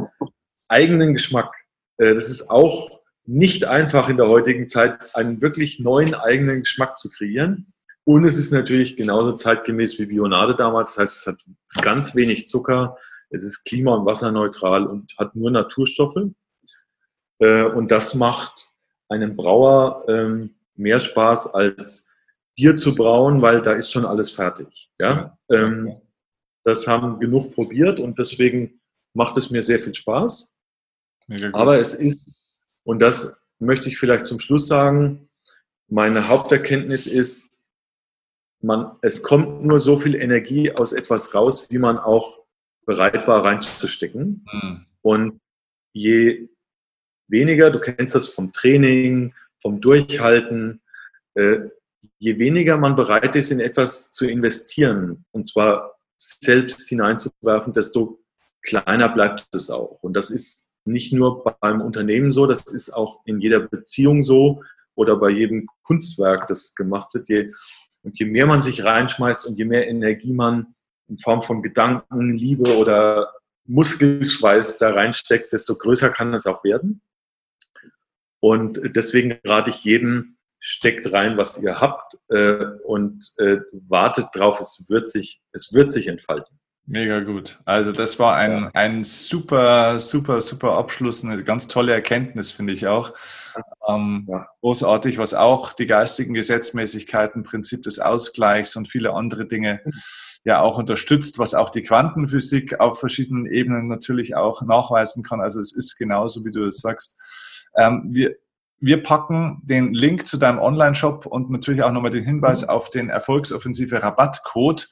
eigenen 0.68 1.12
Geschmack. 1.12 1.52
Äh, 1.98 2.14
das 2.14 2.28
ist 2.28 2.50
auch 2.50 3.00
nicht 3.24 3.64
einfach 3.64 4.08
in 4.08 4.16
der 4.16 4.28
heutigen 4.28 4.68
Zeit, 4.68 5.14
einen 5.14 5.42
wirklich 5.42 5.80
neuen 5.80 6.14
eigenen 6.14 6.60
Geschmack 6.60 6.96
zu 6.96 7.10
kreieren. 7.10 7.72
Und 8.04 8.24
es 8.24 8.36
ist 8.36 8.52
natürlich 8.52 8.96
genauso 8.96 9.32
zeitgemäß 9.32 9.98
wie 9.98 10.06
Bionade 10.06 10.54
damals. 10.54 10.94
Das 10.94 10.98
heißt, 10.98 11.16
es 11.16 11.26
hat 11.26 11.44
ganz 11.82 12.14
wenig 12.14 12.46
Zucker, 12.46 12.96
es 13.30 13.42
ist 13.42 13.64
klima- 13.64 13.96
und 13.96 14.06
wasserneutral 14.06 14.86
und 14.86 15.12
hat 15.18 15.34
nur 15.34 15.50
Naturstoffe. 15.50 16.30
Äh, 17.40 17.64
und 17.64 17.90
das 17.90 18.14
macht 18.14 18.70
einem 19.08 19.36
Brauer 19.36 20.04
ähm, 20.08 20.54
mehr 20.76 21.00
Spaß 21.00 21.54
als 21.54 22.08
Bier 22.56 22.76
zu 22.76 22.94
brauen, 22.94 23.42
weil 23.42 23.60
da 23.60 23.72
ist 23.72 23.90
schon 23.90 24.06
alles 24.06 24.30
fertig. 24.30 24.90
Ja? 24.98 25.36
Ähm, 25.50 25.92
das 26.64 26.86
haben 26.86 27.20
genug 27.20 27.52
probiert 27.52 28.00
und 28.00 28.18
deswegen 28.18 28.80
macht 29.14 29.36
es 29.36 29.50
mir 29.50 29.62
sehr 29.62 29.78
viel 29.78 29.94
Spaß. 29.94 30.52
Aber 31.52 31.78
es 31.78 31.94
ist, 31.94 32.60
und 32.84 33.00
das 33.00 33.40
möchte 33.58 33.88
ich 33.88 33.98
vielleicht 33.98 34.26
zum 34.26 34.40
Schluss 34.40 34.68
sagen, 34.68 35.28
meine 35.88 36.28
Haupterkenntnis 36.28 37.06
ist, 37.06 37.50
man, 38.60 38.96
es 39.02 39.22
kommt 39.22 39.64
nur 39.64 39.80
so 39.80 39.98
viel 39.98 40.14
Energie 40.14 40.72
aus 40.72 40.92
etwas 40.92 41.34
raus, 41.34 41.70
wie 41.70 41.78
man 41.78 41.98
auch 41.98 42.40
bereit 42.84 43.26
war 43.28 43.44
reinzustecken. 43.44 44.44
Mhm. 44.50 44.84
Und 45.02 45.40
je 45.92 46.48
weniger, 47.28 47.70
du 47.70 47.80
kennst 47.80 48.14
das 48.14 48.28
vom 48.28 48.52
Training, 48.52 49.34
vom 49.60 49.80
Durchhalten, 49.80 50.80
äh, 51.34 51.68
je 52.18 52.38
weniger 52.38 52.76
man 52.76 52.96
bereit 52.96 53.36
ist, 53.36 53.50
in 53.50 53.60
etwas 53.60 54.12
zu 54.12 54.26
investieren, 54.26 55.24
und 55.32 55.46
zwar 55.46 55.98
selbst 56.16 56.88
hineinzuwerfen, 56.88 57.72
desto 57.72 58.22
kleiner 58.62 59.08
bleibt 59.08 59.46
es 59.52 59.70
auch. 59.70 59.98
Und 60.02 60.14
das 60.14 60.30
ist 60.30 60.65
nicht 60.86 61.12
nur 61.12 61.44
beim 61.60 61.80
Unternehmen 61.80 62.32
so, 62.32 62.46
das 62.46 62.72
ist 62.72 62.90
auch 62.90 63.20
in 63.24 63.40
jeder 63.40 63.60
Beziehung 63.60 64.22
so 64.22 64.62
oder 64.94 65.16
bei 65.16 65.30
jedem 65.30 65.68
Kunstwerk, 65.82 66.46
das 66.46 66.74
gemacht 66.74 67.12
wird. 67.14 67.28
Je, 67.28 67.52
und 68.02 68.18
je 68.18 68.26
mehr 68.26 68.46
man 68.46 68.62
sich 68.62 68.84
reinschmeißt 68.84 69.46
und 69.46 69.58
je 69.58 69.64
mehr 69.64 69.88
Energie 69.88 70.32
man 70.32 70.74
in 71.08 71.18
Form 71.18 71.42
von 71.42 71.62
Gedanken, 71.62 72.32
Liebe 72.32 72.76
oder 72.76 73.32
Muskelschweiß 73.66 74.78
da 74.78 74.90
reinsteckt, 74.90 75.52
desto 75.52 75.76
größer 75.76 76.10
kann 76.10 76.32
es 76.34 76.46
auch 76.46 76.64
werden. 76.64 77.02
Und 78.40 78.80
deswegen 78.94 79.38
rate 79.44 79.70
ich 79.70 79.82
jedem, 79.82 80.36
steckt 80.60 81.12
rein, 81.12 81.36
was 81.36 81.60
ihr 81.60 81.80
habt 81.80 82.18
äh, 82.28 82.64
und 82.84 83.32
äh, 83.38 83.58
wartet 83.72 84.26
drauf, 84.34 84.60
es 84.60 84.86
wird 84.88 85.10
sich, 85.10 85.40
es 85.52 85.72
wird 85.72 85.92
sich 85.92 86.06
entfalten. 86.06 86.58
Mega 86.88 87.18
gut. 87.20 87.58
Also 87.64 87.90
das 87.90 88.20
war 88.20 88.36
ein, 88.36 88.62
ja. 88.62 88.70
ein 88.74 89.02
super, 89.02 89.98
super, 89.98 90.40
super 90.40 90.78
Abschluss, 90.78 91.24
eine 91.24 91.42
ganz 91.42 91.66
tolle 91.66 91.92
Erkenntnis, 91.92 92.52
finde 92.52 92.74
ich 92.74 92.86
auch. 92.86 93.12
Ähm, 93.88 94.26
ja. 94.30 94.46
Großartig, 94.60 95.18
was 95.18 95.34
auch 95.34 95.72
die 95.72 95.86
geistigen 95.86 96.32
Gesetzmäßigkeiten, 96.32 97.42
Prinzip 97.42 97.82
des 97.82 97.98
Ausgleichs 97.98 98.76
und 98.76 98.86
viele 98.86 99.14
andere 99.14 99.46
Dinge 99.46 99.80
ja 100.44 100.60
auch 100.60 100.78
unterstützt, 100.78 101.40
was 101.40 101.54
auch 101.54 101.70
die 101.70 101.82
Quantenphysik 101.82 102.78
auf 102.78 103.00
verschiedenen 103.00 103.46
Ebenen 103.46 103.88
natürlich 103.88 104.36
auch 104.36 104.62
nachweisen 104.62 105.24
kann. 105.24 105.40
Also 105.40 105.60
es 105.60 105.74
ist 105.74 105.96
genauso, 105.96 106.44
wie 106.44 106.52
du 106.52 106.66
es 106.66 106.78
sagst. 106.78 107.18
Ähm, 107.76 108.10
wir, 108.12 108.36
wir 108.78 109.02
packen 109.02 109.60
den 109.64 109.92
Link 109.92 110.24
zu 110.24 110.36
deinem 110.36 110.60
Online-Shop 110.60 111.26
und 111.26 111.50
natürlich 111.50 111.82
auch 111.82 111.90
nochmal 111.90 112.12
den 112.12 112.24
Hinweis 112.24 112.62
mhm. 112.62 112.68
auf 112.68 112.90
den 112.90 113.08
Erfolgsoffensive 113.08 114.00
Rabattcode 114.00 114.88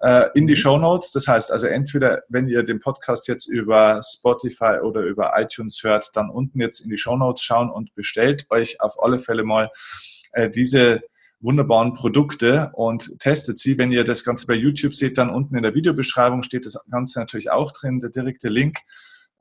äh, 0.00 0.28
in 0.34 0.46
die 0.46 0.54
mhm. 0.54 0.58
Show 0.58 0.78
Notes. 0.78 1.12
Das 1.12 1.28
heißt 1.28 1.52
also 1.52 1.66
entweder, 1.66 2.22
wenn 2.28 2.48
ihr 2.48 2.62
den 2.62 2.80
Podcast 2.80 3.28
jetzt 3.28 3.46
über 3.46 4.00
Spotify 4.02 4.78
oder 4.82 5.02
über 5.02 5.32
iTunes 5.36 5.82
hört, 5.82 6.10
dann 6.14 6.30
unten 6.30 6.60
jetzt 6.60 6.80
in 6.80 6.90
die 6.90 6.98
Show 6.98 7.16
Notes 7.16 7.42
schauen 7.42 7.70
und 7.70 7.94
bestellt 7.94 8.46
euch 8.50 8.80
auf 8.80 9.02
alle 9.02 9.18
Fälle 9.18 9.44
mal 9.44 9.70
äh, 10.32 10.50
diese 10.50 11.02
wunderbaren 11.40 11.94
Produkte 11.94 12.70
und 12.72 13.18
testet 13.18 13.58
sie. 13.58 13.78
Wenn 13.78 13.92
ihr 13.92 14.04
das 14.04 14.24
Ganze 14.24 14.46
bei 14.46 14.54
YouTube 14.54 14.94
seht, 14.94 15.18
dann 15.18 15.30
unten 15.30 15.56
in 15.56 15.62
der 15.62 15.74
Videobeschreibung 15.74 16.42
steht 16.42 16.66
das 16.66 16.78
Ganze 16.90 17.20
natürlich 17.20 17.50
auch 17.50 17.72
drin, 17.72 18.00
der 18.00 18.10
direkte 18.10 18.48
Link. 18.48 18.78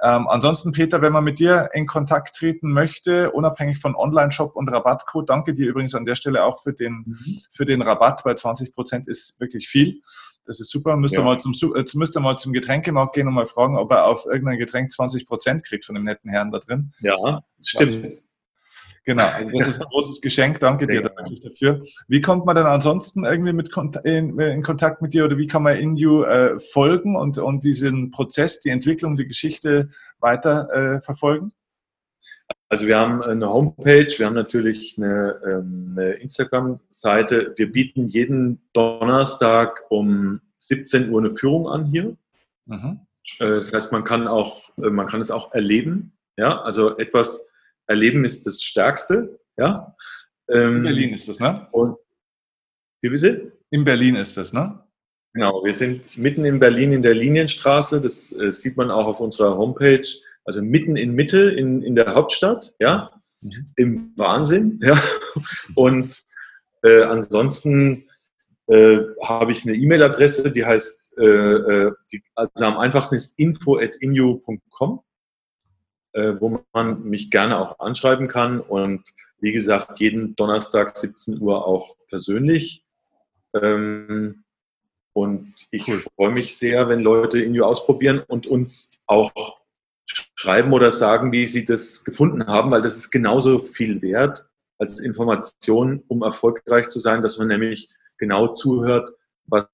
Ähm, 0.01 0.27
ansonsten, 0.27 0.71
Peter, 0.71 1.01
wenn 1.01 1.13
man 1.13 1.23
mit 1.23 1.39
dir 1.39 1.69
in 1.73 1.85
Kontakt 1.85 2.35
treten 2.35 2.73
möchte, 2.73 3.31
unabhängig 3.31 3.79
von 3.79 3.95
Online-Shop 3.95 4.55
und 4.55 4.69
Rabattcode, 4.69 5.29
danke 5.29 5.53
dir 5.53 5.67
übrigens 5.67 5.95
an 5.95 6.05
der 6.05 6.15
Stelle 6.15 6.43
auch 6.43 6.61
für 6.61 6.73
den, 6.73 7.03
mhm. 7.05 7.41
für 7.51 7.65
den 7.65 7.81
Rabatt, 7.81 8.25
weil 8.25 8.35
20 8.35 8.73
Prozent 8.73 9.07
ist 9.07 9.39
wirklich 9.39 9.67
viel. 9.67 10.01
Das 10.45 10.59
ist 10.59 10.69
super. 10.69 10.95
Müsst, 10.95 11.15
ja. 11.15 11.21
ihr 11.21 11.25
mal 11.25 11.39
zum, 11.39 11.53
äh, 11.53 11.83
müsst 11.95 12.15
ihr 12.15 12.19
mal 12.19 12.37
zum 12.37 12.53
Getränkemarkt 12.53 13.15
gehen 13.15 13.27
und 13.27 13.33
mal 13.33 13.47
fragen, 13.47 13.77
ob 13.77 13.91
er 13.91 14.05
auf 14.05 14.25
irgendein 14.25 14.59
Getränk 14.59 14.91
20 14.91 15.25
Prozent 15.25 15.63
kriegt 15.63 15.85
von 15.85 15.95
dem 15.95 16.03
netten 16.03 16.29
Herrn 16.29 16.51
da 16.51 16.59
drin. 16.59 16.93
Ja, 16.99 17.41
stimmt. 17.61 18.23
Genau, 19.05 19.27
also 19.27 19.51
das 19.51 19.67
ist 19.67 19.81
ein 19.81 19.87
großes 19.87 20.19
Geschenk. 20.19 20.59
Danke 20.59 20.87
dir 20.87 21.03
wirklich 21.03 21.39
dafür. 21.39 21.83
Wie 22.07 22.21
kommt 22.21 22.45
man 22.45 22.55
dann 22.55 22.65
ansonsten 22.65 23.23
irgendwie 23.23 23.53
mit 23.53 23.69
in, 24.03 24.39
in, 24.39 24.63
Kontakt 24.63 25.03
mit 25.03 25.13
dir 25.13 25.25
oder 25.25 25.37
wie 25.37 25.45
kann 25.45 25.61
man 25.61 25.77
in 25.77 25.95
you 25.95 26.23
äh, 26.23 26.59
folgen 26.59 27.15
und, 27.15 27.37
und 27.37 27.63
diesen 27.63 28.09
Prozess, 28.09 28.59
die 28.59 28.69
Entwicklung, 28.69 29.15
die 29.15 29.27
Geschichte 29.27 29.89
weiter 30.19 30.69
äh, 30.71 31.01
verfolgen? 31.01 31.51
Also 32.67 32.87
wir 32.87 32.97
haben 32.97 33.21
eine 33.21 33.47
Homepage, 33.47 34.07
wir 34.17 34.25
haben 34.25 34.33
natürlich 34.33 34.95
eine, 34.97 35.39
ähm, 35.45 35.95
eine 35.95 36.13
Instagram-Seite. 36.13 37.53
Wir 37.57 37.71
bieten 37.71 38.07
jeden 38.07 38.59
Donnerstag 38.73 39.83
um 39.89 40.41
17 40.57 41.11
Uhr 41.11 41.21
eine 41.21 41.35
Führung 41.35 41.67
an 41.67 41.85
hier. 41.85 42.17
Mhm. 42.65 43.01
Äh, 43.39 43.57
das 43.57 43.71
heißt, 43.71 43.91
man 43.91 44.03
kann 44.03 44.27
auch, 44.27 44.75
äh, 44.79 44.89
man 44.89 45.05
kann 45.05 45.21
es 45.21 45.29
auch 45.29 45.53
erleben. 45.53 46.13
Ja, 46.37 46.61
also 46.63 46.97
etwas 46.97 47.47
erleben 47.87 48.25
ist 48.25 48.45
das 48.45 48.61
Stärkste. 48.61 49.39
Ja. 49.57 49.95
In 50.47 50.57
ähm, 50.57 50.83
Berlin 50.83 51.13
ist 51.13 51.27
das, 51.27 51.39
ne? 51.39 51.67
Und 51.71 51.97
wie 53.01 53.09
bitte? 53.09 53.51
In 53.69 53.83
Berlin 53.83 54.15
ist 54.15 54.37
das, 54.37 54.53
ne? 54.53 54.83
Genau, 55.33 55.63
wir 55.65 55.73
sind 55.73 56.17
mitten 56.17 56.45
in 56.45 56.59
Berlin 56.59 56.93
in 56.93 57.01
der 57.01 57.13
Linienstraße. 57.13 57.99
Das 57.99 58.31
äh, 58.33 58.51
sieht 58.51 58.77
man 58.77 58.89
auch 58.89 59.07
auf 59.07 59.19
unserer 59.19 59.57
Homepage. 59.57 60.07
Also 60.45 60.61
mitten 60.61 60.95
in 60.95 61.13
Mitte 61.13 61.51
in, 61.51 61.81
in 61.81 61.95
der 61.95 62.13
Hauptstadt, 62.13 62.73
ja, 62.79 63.11
mhm. 63.41 63.71
im 63.75 64.13
Wahnsinn, 64.15 64.79
ja. 64.83 65.01
Und 65.73 66.23
äh, 66.83 67.03
ansonsten 67.03 68.07
äh, 68.67 68.99
habe 69.23 69.51
ich 69.51 69.65
eine 69.65 69.75
E-Mail-Adresse, 69.75 70.51
die 70.51 70.65
heißt, 70.65 71.17
äh, 71.17 71.23
äh, 71.23 71.91
die, 72.11 72.23
also 72.35 72.63
am 72.63 72.77
einfachsten 72.77 73.15
ist 73.15 73.37
info.inju.com, 73.37 74.99
äh, 74.99 75.01
wo 76.21 76.63
man 76.73 77.03
mich 77.03 77.29
gerne 77.29 77.59
auch 77.59 77.79
anschreiben 77.79 78.27
kann 78.27 78.59
und 78.59 79.03
wie 79.39 79.51
gesagt, 79.51 79.99
jeden 79.99 80.35
Donnerstag 80.35 80.95
17 80.97 81.41
Uhr 81.41 81.67
auch 81.67 81.97
persönlich. 82.07 82.83
Ähm, 83.53 84.43
und 85.13 85.53
ich 85.71 85.87
cool. 85.87 86.03
freue 86.15 86.31
mich 86.31 86.57
sehr, 86.57 86.89
wenn 86.89 86.99
Leute 86.99 87.39
Inju 87.39 87.63
ausprobieren 87.63 88.23
und 88.27 88.47
uns 88.47 88.99
auch 89.07 89.59
schreiben 90.05 90.73
oder 90.73 90.91
sagen, 90.91 91.31
wie 91.31 91.47
sie 91.47 91.65
das 91.65 92.03
gefunden 92.03 92.47
haben, 92.47 92.71
weil 92.71 92.81
das 92.81 92.97
ist 92.97 93.11
genauso 93.11 93.57
viel 93.57 94.01
wert 94.01 94.47
als 94.77 94.99
Information, 94.99 96.03
um 96.07 96.21
erfolgreich 96.21 96.89
zu 96.89 96.99
sein, 96.99 97.21
dass 97.21 97.37
man 97.37 97.47
nämlich 97.47 97.89
genau 98.17 98.47
zuhört, 98.49 99.11
was, 99.45 99.67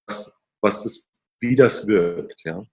was 0.62 0.84
das, 0.84 1.10
wie 1.40 1.56
das 1.56 1.88
wirkt. 1.88 2.42
Ja. 2.44 2.64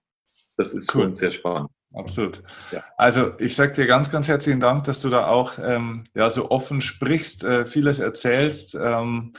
Das 0.57 0.73
ist 0.73 0.93
cool. 0.93 1.01
für 1.01 1.07
uns 1.07 1.19
sehr 1.19 1.31
spannend. 1.31 1.69
Absolut. 1.93 2.43
Ja. 2.71 2.83
Also 2.97 3.33
ich 3.39 3.55
sage 3.55 3.73
dir 3.73 3.87
ganz, 3.87 4.11
ganz 4.11 4.27
herzlichen 4.27 4.59
Dank, 4.59 4.83
dass 4.83 5.01
du 5.01 5.09
da 5.09 5.27
auch 5.27 5.53
ähm, 5.61 6.05
ja, 6.13 6.29
so 6.29 6.51
offen 6.51 6.81
sprichst, 6.81 7.43
äh, 7.43 7.65
vieles 7.65 7.99
erzählst, 7.99 8.75
ähm, 8.75 9.31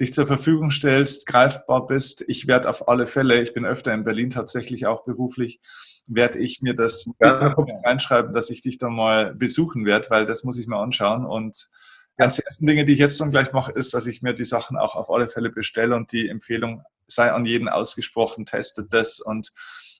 dich 0.00 0.12
zur 0.12 0.26
Verfügung 0.26 0.72
stellst, 0.72 1.26
greifbar 1.26 1.86
bist. 1.86 2.24
Ich 2.26 2.48
werde 2.48 2.68
auf 2.68 2.88
alle 2.88 3.06
Fälle, 3.06 3.40
ich 3.40 3.54
bin 3.54 3.64
öfter 3.64 3.94
in 3.94 4.04
Berlin 4.04 4.30
tatsächlich 4.30 4.86
auch 4.86 5.04
beruflich, 5.04 5.60
werde 6.08 6.40
ich 6.40 6.60
mir 6.60 6.74
das 6.74 7.08
ja. 7.20 7.54
reinschreiben, 7.84 8.34
dass 8.34 8.50
ich 8.50 8.62
dich 8.62 8.78
dann 8.78 8.94
mal 8.94 9.34
besuchen 9.34 9.86
werde, 9.86 10.10
weil 10.10 10.26
das 10.26 10.42
muss 10.42 10.58
ich 10.58 10.66
mir 10.66 10.78
anschauen 10.78 11.24
und 11.24 11.68
Ganz 12.18 12.36
die 12.36 12.42
ersten 12.42 12.66
Dinge, 12.66 12.84
die 12.84 12.92
ich 12.92 12.98
jetzt 12.98 13.20
dann 13.20 13.30
gleich 13.30 13.52
mache, 13.52 13.72
ist, 13.72 13.94
dass 13.94 14.06
ich 14.06 14.22
mir 14.22 14.34
die 14.34 14.44
Sachen 14.44 14.76
auch 14.76 14.94
auf 14.94 15.10
alle 15.10 15.28
Fälle 15.28 15.50
bestelle 15.50 15.96
und 15.96 16.12
die 16.12 16.28
Empfehlung 16.28 16.82
sei 17.06 17.32
an 17.32 17.46
jeden 17.46 17.68
ausgesprochen, 17.68 18.44
testet 18.44 18.92
das 18.92 19.18
und 19.18 19.52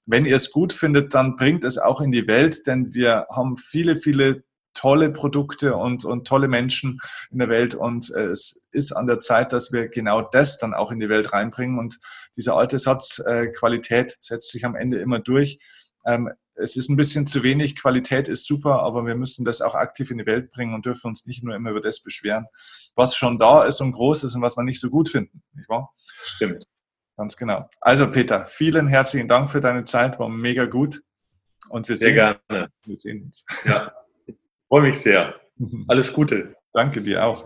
wenn 0.06 0.26
ihr 0.26 0.36
es 0.36 0.50
gut 0.50 0.72
findet, 0.72 1.14
dann 1.14 1.36
bringt 1.36 1.64
es 1.64 1.78
auch 1.78 2.00
in 2.00 2.12
die 2.12 2.26
Welt, 2.26 2.66
denn 2.66 2.92
wir 2.92 3.26
haben 3.30 3.56
viele, 3.56 3.96
viele 3.96 4.44
tolle 4.74 5.10
Produkte 5.10 5.76
und, 5.76 6.04
und 6.04 6.26
tolle 6.26 6.48
Menschen 6.48 6.98
in 7.30 7.38
der 7.38 7.48
Welt 7.48 7.74
und 7.74 8.10
äh, 8.14 8.28
es 8.28 8.66
ist 8.72 8.92
an 8.92 9.06
der 9.06 9.20
Zeit, 9.20 9.52
dass 9.52 9.70
wir 9.72 9.88
genau 9.88 10.22
das 10.22 10.58
dann 10.58 10.74
auch 10.74 10.90
in 10.90 10.98
die 10.98 11.08
Welt 11.08 11.32
reinbringen 11.32 11.78
und 11.78 11.98
dieser 12.36 12.56
alte 12.56 12.78
Satz, 12.78 13.18
äh, 13.18 13.48
Qualität 13.48 14.16
setzt 14.20 14.50
sich 14.50 14.64
am 14.64 14.74
Ende 14.74 14.98
immer 14.98 15.18
durch. 15.18 15.58
Ähm, 16.06 16.30
es 16.54 16.76
ist 16.76 16.88
ein 16.90 16.96
bisschen 16.96 17.26
zu 17.26 17.42
wenig, 17.42 17.76
Qualität 17.76 18.28
ist 18.28 18.46
super, 18.46 18.80
aber 18.82 19.06
wir 19.06 19.14
müssen 19.14 19.44
das 19.44 19.60
auch 19.60 19.74
aktiv 19.74 20.10
in 20.10 20.18
die 20.18 20.26
Welt 20.26 20.50
bringen 20.50 20.74
und 20.74 20.84
dürfen 20.84 21.08
uns 21.08 21.26
nicht 21.26 21.42
nur 21.42 21.54
immer 21.54 21.70
über 21.70 21.80
das 21.80 22.02
beschweren, 22.02 22.46
was 22.94 23.14
schon 23.14 23.38
da 23.38 23.64
ist 23.64 23.80
und 23.80 23.92
groß 23.92 24.24
ist 24.24 24.34
und 24.34 24.42
was 24.42 24.56
wir 24.56 24.64
nicht 24.64 24.80
so 24.80 24.90
gut 24.90 25.08
finden, 25.08 25.42
nicht 25.54 25.68
wahr? 25.68 25.90
Stimmt. 25.96 26.66
Ganz 27.16 27.36
genau. 27.36 27.68
Also 27.80 28.10
Peter, 28.10 28.46
vielen 28.46 28.86
herzlichen 28.86 29.28
Dank 29.28 29.50
für 29.50 29.60
deine 29.60 29.84
Zeit, 29.84 30.18
war 30.18 30.28
mega 30.28 30.64
gut. 30.64 31.02
Und 31.68 31.88
wir 31.88 31.96
sehr 31.96 32.08
sehen, 32.08 32.44
gerne. 32.48 32.68
Wir 32.84 32.96
sehen 32.96 33.22
uns. 33.24 33.44
Ja, 33.64 33.92
ich 34.26 34.34
freue 34.68 34.82
mich 34.82 34.98
sehr. 34.98 35.34
Alles 35.88 36.12
Gute. 36.12 36.56
Danke 36.72 37.02
dir 37.02 37.24
auch. 37.24 37.44